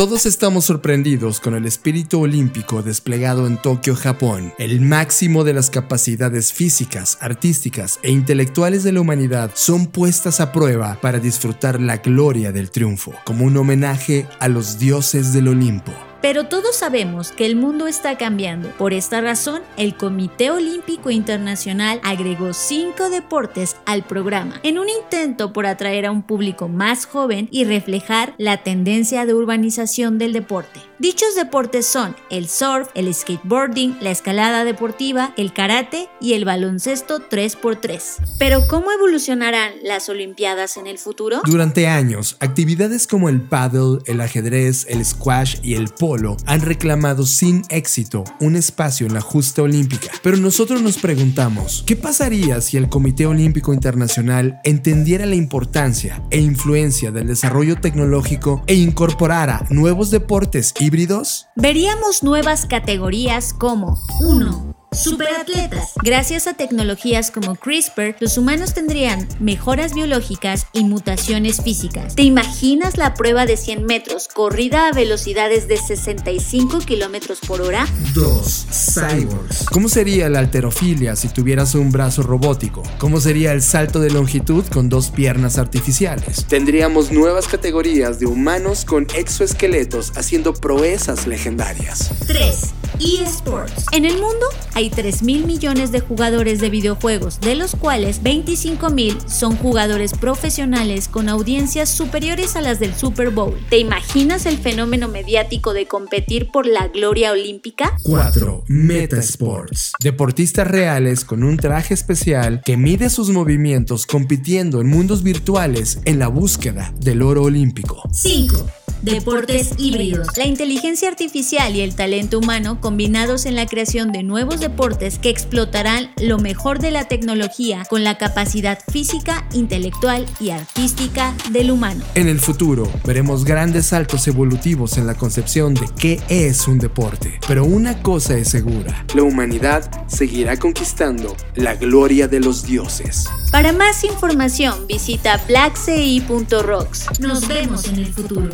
[0.00, 4.54] Todos estamos sorprendidos con el espíritu olímpico desplegado en Tokio, Japón.
[4.56, 10.52] El máximo de las capacidades físicas, artísticas e intelectuales de la humanidad son puestas a
[10.52, 15.92] prueba para disfrutar la gloria del triunfo, como un homenaje a los dioses del Olimpo.
[16.20, 18.68] Pero todos sabemos que el mundo está cambiando.
[18.76, 25.52] Por esta razón, el Comité Olímpico Internacional agregó cinco deportes al programa, en un intento
[25.52, 30.80] por atraer a un público más joven y reflejar la tendencia de urbanización del deporte.
[30.98, 37.30] Dichos deportes son el surf, el skateboarding, la escalada deportiva, el karate y el baloncesto
[37.30, 38.36] 3x3.
[38.38, 41.40] Pero ¿cómo evolucionarán las Olimpiadas en el futuro?
[41.46, 46.09] Durante años, actividades como el paddle, el ajedrez, el squash y el polo
[46.46, 50.10] han reclamado sin éxito un espacio en la justa olímpica.
[50.22, 56.40] Pero nosotros nos preguntamos, ¿qué pasaría si el Comité Olímpico Internacional entendiera la importancia e
[56.40, 61.46] influencia del desarrollo tecnológico e incorporara nuevos deportes híbridos?
[61.54, 64.79] Veríamos nuevas categorías como 1.
[64.92, 65.92] Superatletas.
[66.02, 72.16] Gracias a tecnologías como CRISPR, los humanos tendrían mejoras biológicas y mutaciones físicas.
[72.16, 77.86] ¿Te imaginas la prueba de 100 metros corrida a velocidades de 65 kilómetros por hora?
[78.14, 78.66] 2.
[78.70, 79.66] Cyborgs.
[79.66, 82.82] ¿Cómo sería la alterofilia si tuvieras un brazo robótico?
[82.98, 86.46] ¿Cómo sería el salto de longitud con dos piernas artificiales?
[86.46, 92.10] Tendríamos nuevas categorías de humanos con exoesqueletos haciendo proezas legendarias.
[92.26, 93.86] 3 eSports.
[93.92, 98.88] En el mundo hay 3 mil millones de jugadores de videojuegos, de los cuales 25
[98.90, 103.58] mil son jugadores profesionales con audiencias superiores a las del Super Bowl.
[103.68, 107.96] ¿Te imaginas el fenómeno mediático de competir por la gloria olímpica?
[108.04, 108.64] 4.
[108.68, 109.92] Metasports.
[110.00, 116.18] Deportistas reales con un traje especial que mide sus movimientos compitiendo en mundos virtuales en
[116.18, 118.02] la búsqueda del oro olímpico.
[118.12, 118.79] 5.
[119.02, 120.28] Deportes híbridos.
[120.36, 125.30] La inteligencia artificial y el talento humano combinados en la creación de nuevos deportes que
[125.30, 132.04] explotarán lo mejor de la tecnología con la capacidad física, intelectual y artística del humano.
[132.14, 137.40] En el futuro veremos grandes saltos evolutivos en la concepción de qué es un deporte,
[137.48, 139.06] pero una cosa es segura.
[139.14, 143.30] La humanidad seguirá conquistando la gloria de los dioses.
[143.50, 147.18] Para más información visita blackci.rocks.
[147.18, 148.50] Nos vemos en el futuro.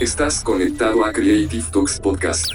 [0.00, 2.46] Estás conectado a Creative Talks Podcast.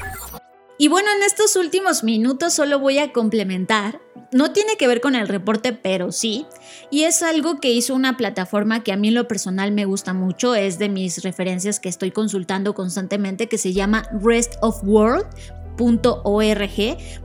[0.77, 4.01] Y bueno, en estos últimos minutos solo voy a complementar.
[4.33, 6.45] No tiene que ver con el reporte, pero sí.
[6.91, 10.13] Y es algo que hizo una plataforma que a mí en lo personal me gusta
[10.13, 10.53] mucho.
[10.53, 15.25] Es de mis referencias que estoy consultando constantemente, que se llama Rest of World.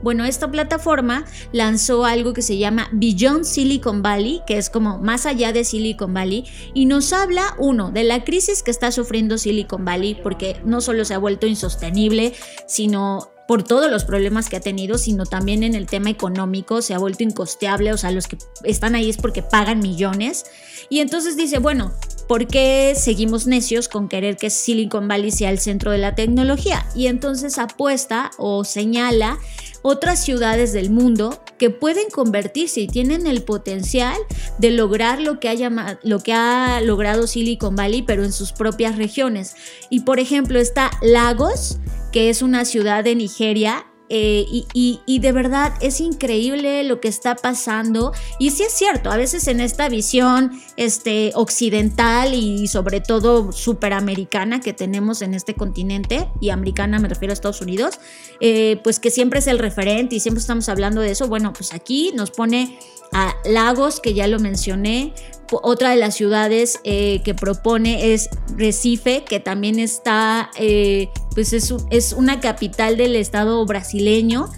[0.01, 5.25] Bueno, esta plataforma lanzó algo que se llama Beyond Silicon Valley, que es como más
[5.25, 9.85] allá de Silicon Valley, y nos habla, uno, de la crisis que está sufriendo Silicon
[9.85, 12.33] Valley, porque no solo se ha vuelto insostenible,
[12.67, 16.93] sino por todos los problemas que ha tenido, sino también en el tema económico, se
[16.93, 20.45] ha vuelto incosteable, o sea, los que están ahí es porque pagan millones.
[20.89, 21.93] Y entonces dice, bueno,
[22.27, 26.85] ¿por qué seguimos necios con querer que Silicon Valley sea el centro de la tecnología?
[26.95, 29.37] Y entonces apuesta o señala
[29.81, 34.17] otras ciudades del mundo que pueden convertirse y tienen el potencial
[34.57, 35.69] de lograr lo que,
[36.03, 39.55] lo que ha logrado Silicon Valley, pero en sus propias regiones.
[39.89, 41.77] Y por ejemplo está Lagos,
[42.11, 47.35] que es una ciudad de Nigeria eh, y, de verdad es increíble lo que está
[47.35, 48.13] pasando.
[48.39, 54.59] Y sí es cierto, a veces en esta visión este, occidental y sobre todo superamericana
[54.59, 57.99] que tenemos en este continente, y americana me refiero a Estados Unidos,
[58.39, 61.27] eh, pues que siempre es el referente y siempre estamos hablando de eso.
[61.27, 62.77] Bueno, pues aquí nos pone
[63.11, 65.13] a Lagos, que ya lo mencioné,
[65.51, 71.73] otra de las ciudades eh, que propone es Recife, que también está, eh, pues es,
[71.89, 74.49] es, una capital del estado brasileño.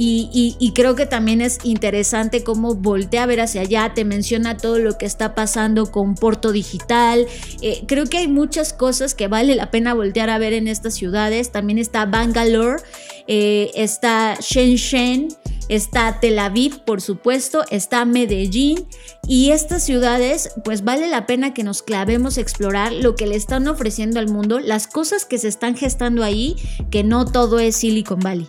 [0.00, 4.78] Y, creo que también es interesante cómo voltea a ver hacia allá, te menciona todo
[4.78, 7.26] lo que está pasando con Porto Digital.
[7.62, 10.94] Eh, creo que hay muchas cosas que vale la pena voltear a ver en estas
[10.94, 11.50] ciudades.
[11.50, 12.80] También está Bangalore,
[13.26, 15.28] está Shenzhen,
[15.68, 18.86] está Tel Aviv, por supuesto, está Medellín
[19.26, 23.36] y estas ciudades, pues vale la pena que nos clavemos a explorar lo que le
[23.36, 26.56] están ofreciendo al mundo, las cosas que se están gestando ahí,
[26.90, 28.48] que no todo es Silicon Valley.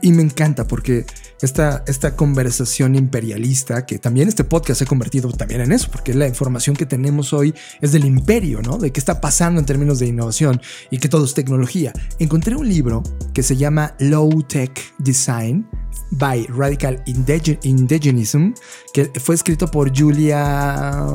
[0.00, 1.06] Y, me encanta porque
[1.40, 6.14] esta, esta conversación imperialista, que también este podcast se ha convertido también en eso, porque
[6.14, 8.78] la información que tenemos hoy es del imperio, ¿no?
[8.78, 10.60] De qué está pasando en términos de innovación
[10.90, 11.92] y que todo es tecnología.
[12.18, 15.68] Encontré un libro que se llama Low Tech Design
[16.12, 18.52] by Radical Indigenism,
[18.92, 21.06] que fue escrito por Julia,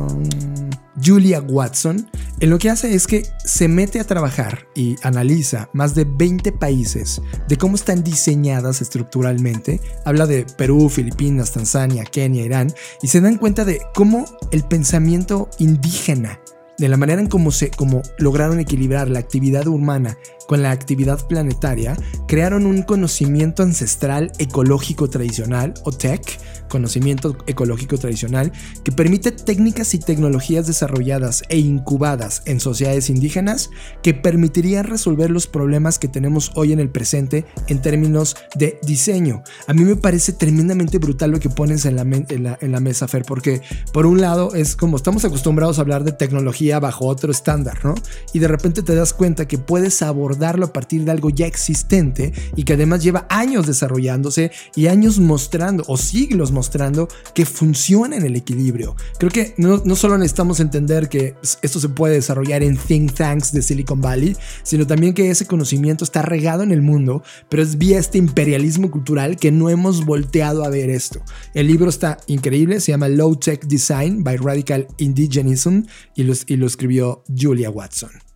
[1.04, 2.10] Julia Watson.
[2.40, 6.52] En lo que hace es que se mete a trabajar y analiza más de 20
[6.54, 9.80] países de cómo están diseñadas estructuralmente.
[10.06, 15.50] Habla de Perú, Filipinas, Tanzania, Kenia, Irán, y se dan cuenta de cómo el pensamiento
[15.60, 16.40] indígena
[16.82, 17.70] de la manera en cómo, se,
[18.18, 20.18] lograron equilibrar la actividad humana
[20.48, 26.40] con la actividad planetaria, crearon un conocimiento ancestral ecológico tradicional, o TEC,
[26.70, 28.52] conocimiento ecológico tradicional,
[28.84, 33.70] que permite técnicas y tecnologías desarrolladas e incubadas en sociedades indígenas
[34.02, 39.44] que permitirían resolver los problemas que tenemos hoy en el presente en términos de diseño.
[39.68, 43.24] A mí me parece tremendamente brutal lo que pones en la, en la, mesa, Fer,
[43.24, 43.62] porque
[43.92, 47.96] por un lado es como estamos acostumbrados a hablar de tecnología bajo otro estándar, ¿no?
[48.34, 49.94] Y de repente te das cuenta que puedes
[50.42, 55.20] abordarlo a partir de algo ya existente y que además lleva años desarrollándose y años
[55.20, 58.96] mostrando, o siglos mostrando, que funciona en el equilibrio.
[59.20, 63.52] Creo que no, no solo necesitamos entender que esto se puede desarrollar en think tanks
[63.54, 67.78] de Silicon Valley, sino también que ese conocimiento está regado en el mundo, pero es
[67.78, 71.22] vía este imperialismo cultural que no hemos volteado a ver esto.
[71.54, 75.84] El libro está increíble, se llama Low Tech Design by Radical Indigenism
[76.16, 78.31] y lo, y lo escribió Julia Watson.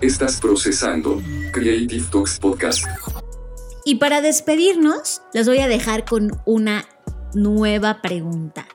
[0.00, 1.20] Estás procesando
[1.52, 2.86] Creative Talks Podcast.
[3.84, 6.86] Y para despedirnos, les voy a dejar con una
[7.34, 8.66] nueva pregunta.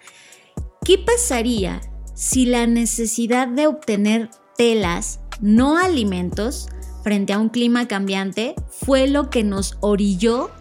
[0.83, 1.81] ¿Qué pasaría
[2.13, 6.69] si la necesidad de obtener telas, no alimentos,
[7.03, 10.51] frente a un clima cambiante, fue lo que nos orilló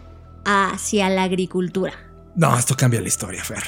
[0.45, 1.93] hacia la agricultura?
[2.35, 3.63] No, esto cambia la historia, Fer.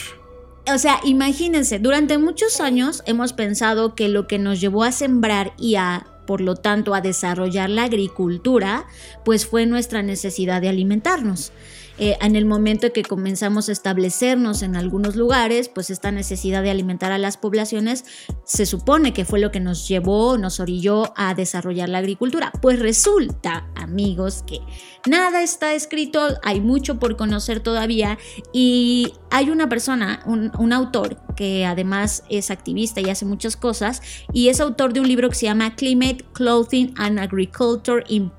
[0.74, 5.54] O sea, imagínense, durante muchos años hemos pensado que lo que nos llevó a sembrar
[5.60, 8.86] y a por lo tanto a desarrollar la agricultura,
[9.26, 11.52] pues fue nuestra necesidad de alimentarnos.
[12.00, 16.70] Eh, en el momento que comenzamos a establecernos en algunos lugares, pues esta necesidad de
[16.70, 18.06] alimentar a las poblaciones
[18.44, 22.52] se supone que fue lo que nos llevó, nos orilló a desarrollar la agricultura.
[22.62, 24.60] Pues resulta, amigos, que
[25.08, 28.20] nada está escrito, hay mucho por conocer todavía
[28.54, 34.02] y hay una persona, un, un autor que además es activista y hace muchas cosas
[34.34, 38.32] y es autor de un libro que se llama Climate, Clothing and Agriculture in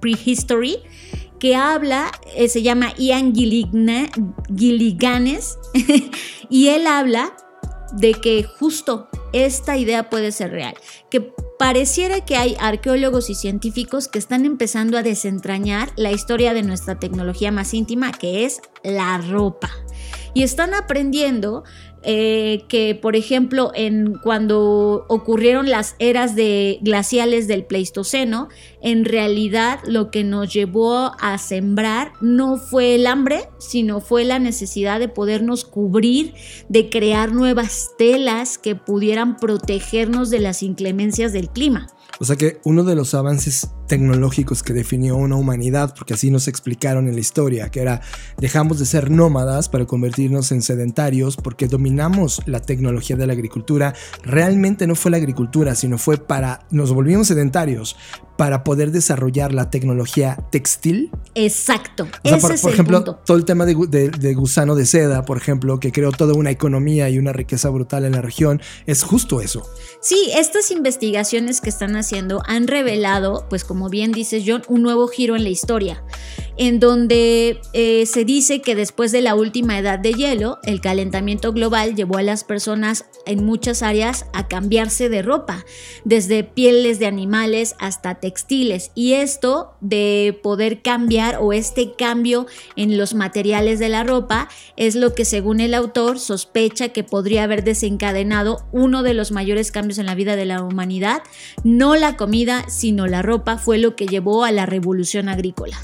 [0.00, 0.78] Prehistory
[1.46, 4.18] que habla, eh, se llama Ian Gilliganes,
[6.50, 7.36] y él habla
[7.92, 10.74] de que justo esta idea puede ser real,
[11.08, 11.20] que
[11.56, 16.98] pareciera que hay arqueólogos y científicos que están empezando a desentrañar la historia de nuestra
[16.98, 19.70] tecnología más íntima, que es la ropa.
[20.34, 21.62] Y están aprendiendo
[22.08, 28.48] eh, que, por ejemplo, en, cuando ocurrieron las eras de glaciales del Pleistoceno,
[28.80, 34.38] en realidad lo que nos llevó a sembrar no fue el hambre, sino fue la
[34.38, 36.34] necesidad de podernos cubrir,
[36.68, 41.88] de crear nuevas telas que pudieran protegernos de las inclemencias del clima.
[42.18, 46.48] O sea que uno de los avances tecnológicos que definió una humanidad, porque así nos
[46.48, 48.00] explicaron en la historia, que era
[48.38, 53.94] dejamos de ser nómadas para convertirnos en sedentarios porque dominamos la tecnología de la agricultura,
[54.22, 57.96] realmente no fue la agricultura, sino fue para, nos volvimos sedentarios
[58.36, 61.10] para poder desarrollar la tecnología textil.
[61.34, 62.06] Exacto.
[62.40, 63.74] por, ejemplo, todo el tema de,
[64.34, 68.12] gusano de seda, por ejemplo, que creó toda una economía y una riqueza brutal en
[68.12, 69.66] la región, es justo eso.
[70.00, 75.08] Sí, estas investigaciones que están haciendo han revelado, pues como bien dices John, un nuevo
[75.08, 76.02] giro en la historia,
[76.56, 81.52] en donde eh, se dice que después de la última edad de hielo, el calentamiento
[81.52, 85.64] global llevó a las personas en muchas áreas a cambiarse de ropa,
[86.04, 92.98] desde pieles de animales hasta textiles y esto de poder cambiar o este cambio en
[92.98, 97.62] los materiales de la ropa es lo que según el autor sospecha que podría haber
[97.62, 101.22] desencadenado uno de los mayores cambios en la vida de la humanidad.
[101.62, 105.78] No la comida, sino la ropa fue lo que llevó a la revolución agrícola.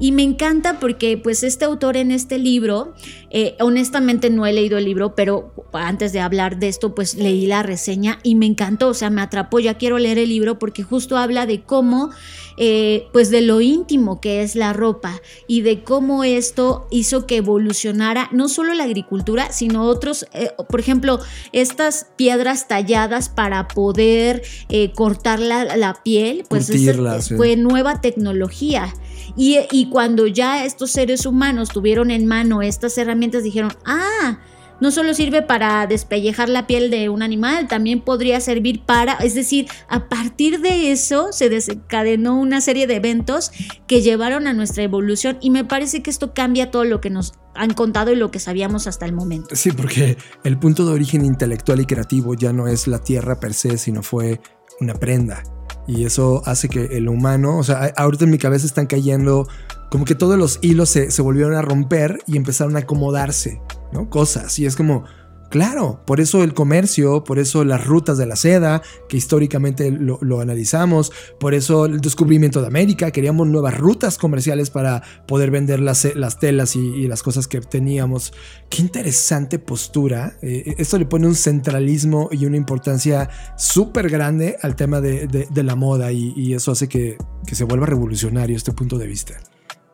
[0.00, 2.94] Y me encanta porque pues este autor en este libro,
[3.30, 7.46] eh, honestamente no he leído el libro, pero antes de hablar de esto pues leí
[7.46, 10.84] la reseña y me encantó, o sea, me atrapó, ya quiero leer el libro porque
[10.84, 12.10] justo habla de cómo,
[12.58, 17.36] eh, pues de lo íntimo que es la ropa y de cómo esto hizo que
[17.36, 21.18] evolucionara no solo la agricultura, sino otros, eh, por ejemplo,
[21.52, 24.42] estas piedras talladas para poder
[24.94, 26.70] cortar la, piel, pues
[27.36, 28.94] fue nueva tecnología.
[29.40, 34.40] Y, cuando ya estos seres humanos tuvieron en mano estas herramientas, dijeron, ah,
[34.80, 39.34] no solo sirve para despellejar la piel de un animal, también podría servir para, es
[39.34, 43.52] decir, a partir de eso se desencadenó una serie de eventos
[43.86, 47.34] que llevaron a nuestra evolución y me parece que esto cambia todo lo que nos
[47.54, 49.54] han contado y lo que sabíamos hasta el momento.
[49.54, 53.54] Sí, porque el punto de origen intelectual y creativo ya no es la tierra per
[53.54, 54.40] se, sino fue
[54.80, 55.42] una prenda.
[55.88, 59.48] Y eso hace que el humano, o sea, ahorita en mi cabeza están cayendo
[59.90, 63.62] como que todos los hilos se, volvieron a romper y empezaron a acomodarse,
[63.92, 64.10] ¿no?
[64.10, 64.58] Cosas.
[64.58, 65.04] Y es como,
[65.50, 70.40] Claro, por eso el comercio, por eso las rutas de la seda, que históricamente lo,
[70.40, 76.06] analizamos, por eso el descubrimiento de América, queríamos nuevas rutas comerciales para poder vender las,
[76.16, 78.34] las telas y, las cosas que teníamos.
[78.68, 80.36] Qué interesante postura.
[80.42, 85.74] Eh, esto le pone un centralismo y una importancia súper grande al tema de, la
[85.74, 87.16] moda y, eso hace que
[87.50, 89.40] se vuelva revolucionario este punto de vista.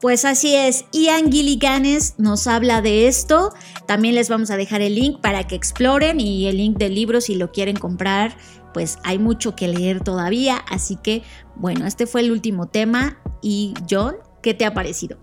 [0.04, 3.54] Pues así es, Ian Gilliganes nos habla de esto.
[3.86, 7.22] También les vamos a dejar el link para que exploren y el link del libro
[7.22, 8.36] si lo quieren comprar.
[8.74, 11.22] Pues hay mucho que leer todavía, así que
[11.56, 13.18] bueno, este fue el último tema.
[13.40, 15.16] Y John, ¿qué te ha parecido?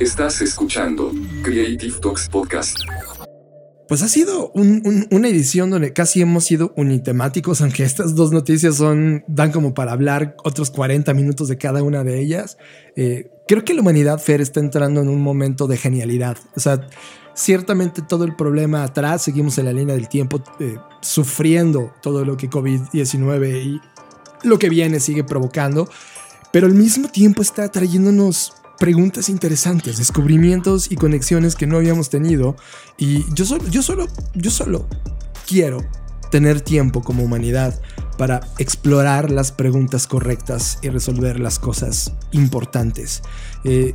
[0.00, 1.12] Estás escuchando
[1.44, 2.76] Creative Talks Podcast.
[3.86, 9.24] Pues ha sido una edición donde casi hemos sido unitemáticos, aunque estas dos noticias son
[9.28, 12.56] dan como para hablar otros 40 minutos de cada una de ellas.
[12.96, 16.38] Eh, creo que la humanidad, Fer, está entrando en un momento de genialidad.
[16.56, 16.88] O sea,
[17.34, 22.38] ciertamente todo el problema atrás, seguimos en la línea del tiempo, eh, sufriendo todo lo
[22.38, 23.80] que COVID-19 y
[24.48, 25.90] lo que viene sigue provocando,
[26.52, 32.56] pero al mismo tiempo está trayéndonos preguntas interesantes, descubrimientos y conexiones que no habíamos tenido.
[32.98, 34.88] Y yo solo, yo solo, yo solo
[35.46, 35.78] quiero
[36.30, 37.80] tener tiempo como humanidad
[38.18, 43.22] para explorar las preguntas correctas y resolver las cosas importantes.
[43.64, 43.94] Eh,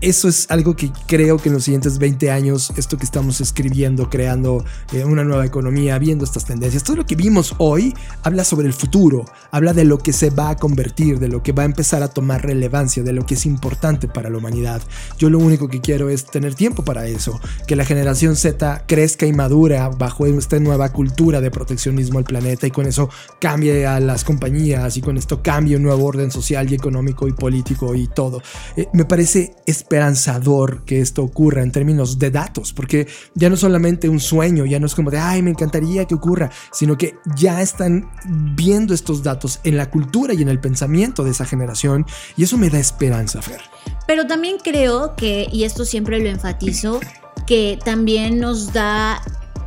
[0.00, 4.10] eso es algo que creo que en los siguientes 20 años, esto que estamos escribiendo,
[4.10, 8.66] creando eh, una nueva economía, viendo estas tendencias, todo lo que vimos hoy habla sobre
[8.66, 11.66] el futuro, habla de lo que se va a convertir, de lo que va a
[11.66, 14.82] empezar a tomar relevancia, de lo que es importante para la humanidad.
[15.18, 19.26] Yo lo único que quiero es tener tiempo para eso, que la generación Z crezca
[19.26, 23.08] y madura bajo esta nueva cultura de proteccionismo al planeta y con eso
[23.40, 27.32] cambie a las compañías y con esto cambie un nuevo orden social y económico y
[27.32, 28.42] político y todo.
[28.76, 34.08] Eh, me parece esperanzador que esto ocurra en términos de datos, porque ya no solamente
[34.08, 37.62] un sueño, ya no es como de, ay, me encantaría que ocurra, sino que ya
[37.62, 38.10] están
[38.54, 42.58] viendo estos datos en la cultura y en el pensamiento de esa generación y eso
[42.58, 43.60] me da esperanza, Fer.
[44.06, 47.00] Pero también creo que, y esto siempre lo enfatizo,
[47.46, 49.22] que también nos da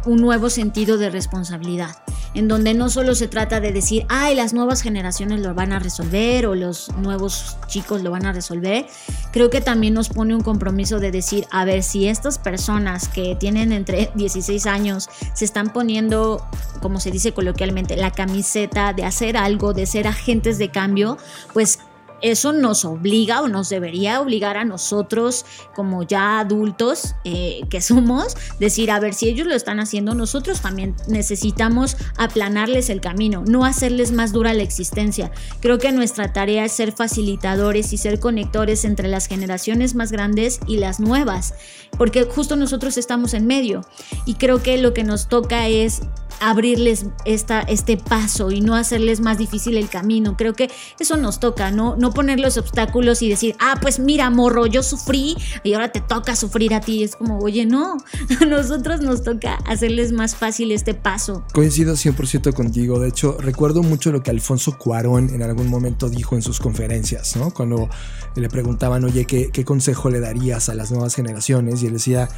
[0.05, 1.95] un nuevo sentido de responsabilidad
[2.33, 5.79] en donde no solo se trata de decir, ay, las nuevas generaciones lo van a
[5.79, 8.85] resolver o los nuevos chicos lo van a resolver,
[9.31, 13.35] creo que también nos pone un compromiso de decir, a ver, si estas personas que
[13.35, 16.45] tienen entre 16 años se están poniendo,
[16.81, 21.17] como se dice coloquialmente, la camiseta de hacer algo, de ser agentes de cambio,
[21.53, 21.79] pues
[22.21, 25.45] eso nos obliga o nos debería obligar a nosotros
[25.75, 30.61] como ya adultos eh, que somos, decir, a ver, si ellos lo están haciendo, nosotros
[30.61, 35.31] también necesitamos aplanarles el camino, no hacerles más dura la existencia.
[35.61, 40.59] Creo que nuestra tarea es ser facilitadores y ser conectores entre las generaciones más grandes
[40.67, 41.53] y las nuevas,
[41.97, 43.81] porque justo nosotros estamos en medio
[44.25, 46.01] y creo que lo que nos toca es
[46.39, 50.35] abrirles esta, este paso y no hacerles más difícil el camino.
[50.37, 50.69] Creo que
[50.99, 51.95] eso nos toca, ¿no?
[51.95, 56.01] No poner los obstáculos y decir, ah, pues mira, morro, yo sufrí y ahora te
[56.01, 57.03] toca sufrir a ti.
[57.03, 57.97] Es como, oye, no,
[58.41, 61.43] a nosotros nos toca hacerles más fácil este paso.
[61.53, 62.99] Coincido 100% contigo.
[62.99, 67.35] De hecho, recuerdo mucho lo que Alfonso Cuarón en algún momento dijo en sus conferencias,
[67.35, 67.51] ¿no?
[67.51, 67.89] Cuando
[68.35, 71.83] le preguntaban, oye, ¿qué, qué consejo le darías a las nuevas generaciones?
[71.83, 72.29] Y él decía,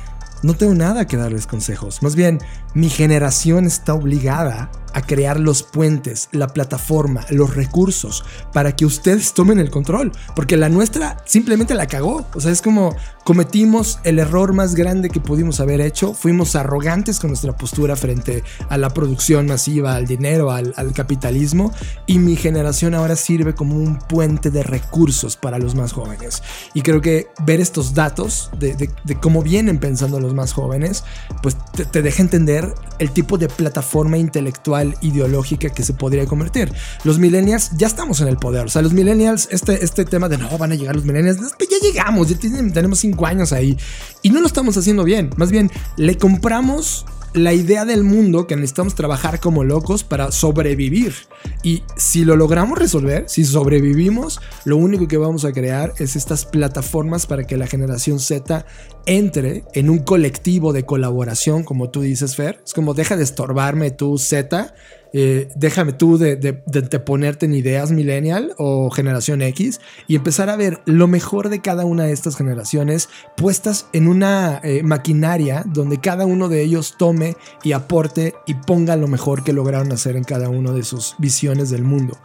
[0.44, 2.02] no tengo nada que darles consejos.
[2.02, 2.40] Más bien,
[2.74, 8.24] mi generación está obligada a crear los puentes, la plataforma, los recursos
[8.54, 10.12] para que ustedes tomen el control.
[10.36, 12.26] Porque la nuestra simplemente la cagó.
[12.34, 16.14] O sea, es como cometimos el error más grande que pudimos haber hecho.
[16.14, 21.74] Fuimos arrogantes con nuestra postura frente a la producción masiva, al dinero, al, capitalismo.
[22.06, 26.44] Y mi generación ahora sirve como un puente de recursos para los más jóvenes.
[26.74, 28.90] Y creo que ver estos datos de,
[29.22, 31.04] cómo vienen pensando los más jóvenes,
[31.42, 31.58] pues
[31.92, 36.72] te, deja entender el tipo de plataforma intelectual ideológica que se podría convertir.
[37.04, 38.66] Los millennials ya estamos en el poder.
[38.66, 41.78] O sea, los millennials, este, este tema de no van a llegar los millennials, ya
[41.82, 43.78] llegamos, ya tenemos cinco años ahí
[44.22, 45.30] y no lo estamos haciendo bien.
[45.38, 51.14] Más bien, le compramos la idea del mundo que necesitamos trabajar como locos para sobrevivir.
[51.64, 56.46] Y si lo logramos resolver, si sobrevivimos, lo único que vamos a crear es estas
[56.46, 58.66] plataformas para que la generación Z
[59.06, 62.62] entre en un colectivo de colaboración, como tú dices, Fer.
[62.66, 64.74] Es como deja de estorbarme tú, Z
[65.14, 66.54] eh, déjame tú de,
[67.06, 71.86] ponerte en ideas millennial o generación X y empezar a ver lo mejor de cada
[71.86, 77.36] una de estas generaciones puestas en una eh, maquinaria donde cada uno de ellos tome
[77.64, 81.70] y aporte y ponga lo mejor que lograron hacer en cada una de sus visiones
[81.70, 82.18] del mundo.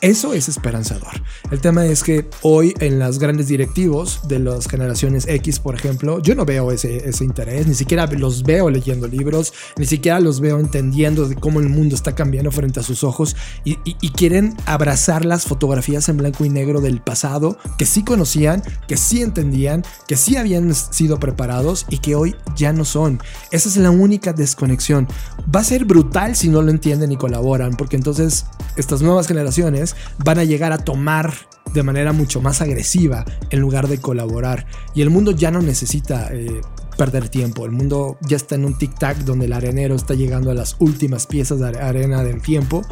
[0.00, 1.22] Eso es esperanzador.
[1.50, 6.20] El tema es que hoy en las grandes directivos de las generaciones X, por ejemplo,
[6.20, 10.60] yo no veo ese, interés, ni siquiera los veo leyendo libros, ni siquiera los veo
[10.60, 13.34] entendiendo de cómo el mundo está cambiando frente a sus ojos
[13.64, 18.96] y quieren abrazar las fotografías en blanco y negro del pasado que sí conocían, que
[18.96, 23.20] sí entendían, que sí habían sido preparados y que hoy ya no son.
[23.50, 25.08] Esa es la única desconexión.
[25.54, 28.46] Va a ser brutal si no lo entienden y colaboran, porque entonces
[28.76, 29.87] estas nuevas generaciones
[30.18, 31.32] van a llegar a tomar
[31.72, 34.66] de manera mucho más agresiva en lugar de colaborar.
[34.94, 36.60] Y el mundo ya no necesita eh,
[36.96, 37.64] perder tiempo.
[37.64, 41.26] El mundo ya está en un tic-tac donde el arenero está llegando a las últimas
[41.26, 42.82] piezas de arena del tiempo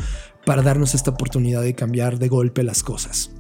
[0.45, 3.31] para darnos esta oportunidad de cambiar de golpe las cosas.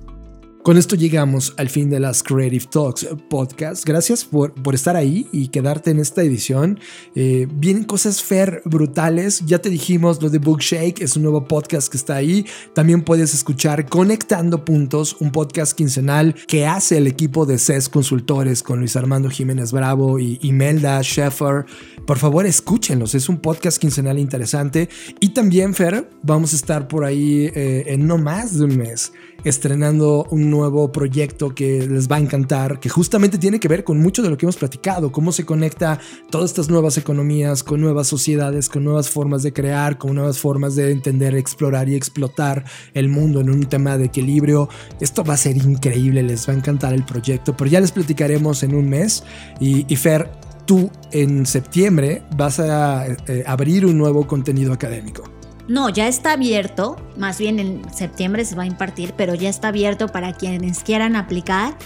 [0.66, 3.84] Con esto llegamos al fin de las Creative Talks podcast.
[3.84, 6.80] Gracias por, por estar ahí y quedarte en esta edición.
[7.14, 9.44] Eh, vienen cosas fair brutales.
[9.46, 12.46] Ya te dijimos lo de Bookshake, es un nuevo podcast que está ahí.
[12.74, 18.64] También puedes escuchar Conectando Puntos, un podcast quincenal que hace el equipo de CES Consultores
[18.64, 21.64] con Luis Armando Jiménez Bravo y Imelda Sheffer.
[22.08, 23.14] Por favor, escúchenlos.
[23.14, 24.88] Es un podcast quincenal interesante.
[25.20, 29.12] Y también, Fer, vamos a estar por ahí eh, en no más de un mes
[29.44, 33.98] estrenando un nuevo proyecto que les va a encantar, que justamente tiene que ver con
[33.98, 35.98] mucho de lo que hemos platicado, cómo se conecta
[36.30, 40.74] todas estas nuevas economías con nuevas sociedades, con nuevas formas de crear, con nuevas formas
[40.74, 42.64] de entender, explorar y explotar
[42.94, 44.68] el mundo en un tema de equilibrio.
[45.00, 48.62] Esto va a ser increíble, les va a encantar el proyecto, pero ya les platicaremos
[48.62, 49.24] en un mes.
[49.60, 50.30] Y, Fer,
[50.66, 55.35] tú en septiembre vas a eh, abrir un nuevo contenido académico.
[55.68, 59.68] No, ya está abierto, más bien en septiembre se va a impartir, pero ya está
[59.68, 61.76] abierto para quienes quieran aplicar.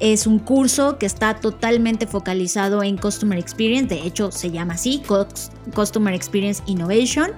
[0.00, 5.02] Es un curso que está totalmente focalizado en Customer Experience, de hecho se llama así,
[5.74, 7.30] Customer Experience Innovation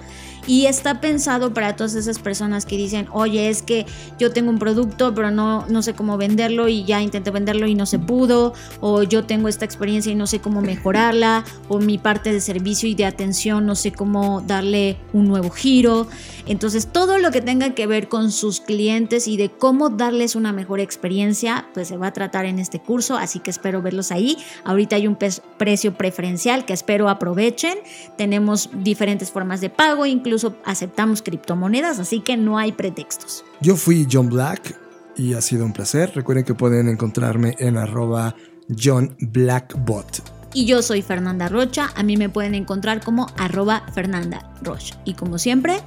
[0.47, 3.85] y está pensado para todas esas personas que dicen, oye, es que
[4.19, 7.75] yo tengo un producto, pero no, no sé cómo venderlo y ya intenté venderlo y
[7.75, 11.97] no se pudo, o yo tengo esta experiencia y no sé cómo mejorarla, o mi
[11.97, 16.07] parte de servicio y de atención no sé cómo darle un nuevo giro.
[16.47, 20.51] Entonces, todo lo que tenga que ver con sus clientes y de cómo darles una
[20.51, 24.37] mejor experiencia, pues se va a tratar en este curso, así que espero verlos ahí.
[24.63, 25.17] Ahorita hay un
[25.57, 27.77] precio preferencial que espero aprovechen.
[28.17, 30.30] Tenemos diferentes formas de pago, incluso
[30.65, 33.43] aceptamos criptomonedas, así que no hay pretextos.
[33.61, 34.75] Yo fui John Black
[35.15, 36.11] y ha sido un placer.
[36.15, 38.35] Recuerden que pueden encontrarme en arroba
[38.81, 40.23] John Blackbot.
[40.53, 44.99] Y yo soy Fernanda Rocha, a mí me pueden encontrar como arroba Fernanda Rocha.
[45.05, 45.79] Y como siempre,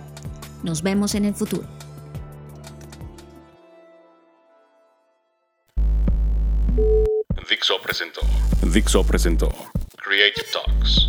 [0.62, 1.66] nos vemos en el futuro.
[7.48, 8.20] Dixo presentó.
[8.72, 9.48] Dixo presentó.
[9.96, 11.08] Creative Talks.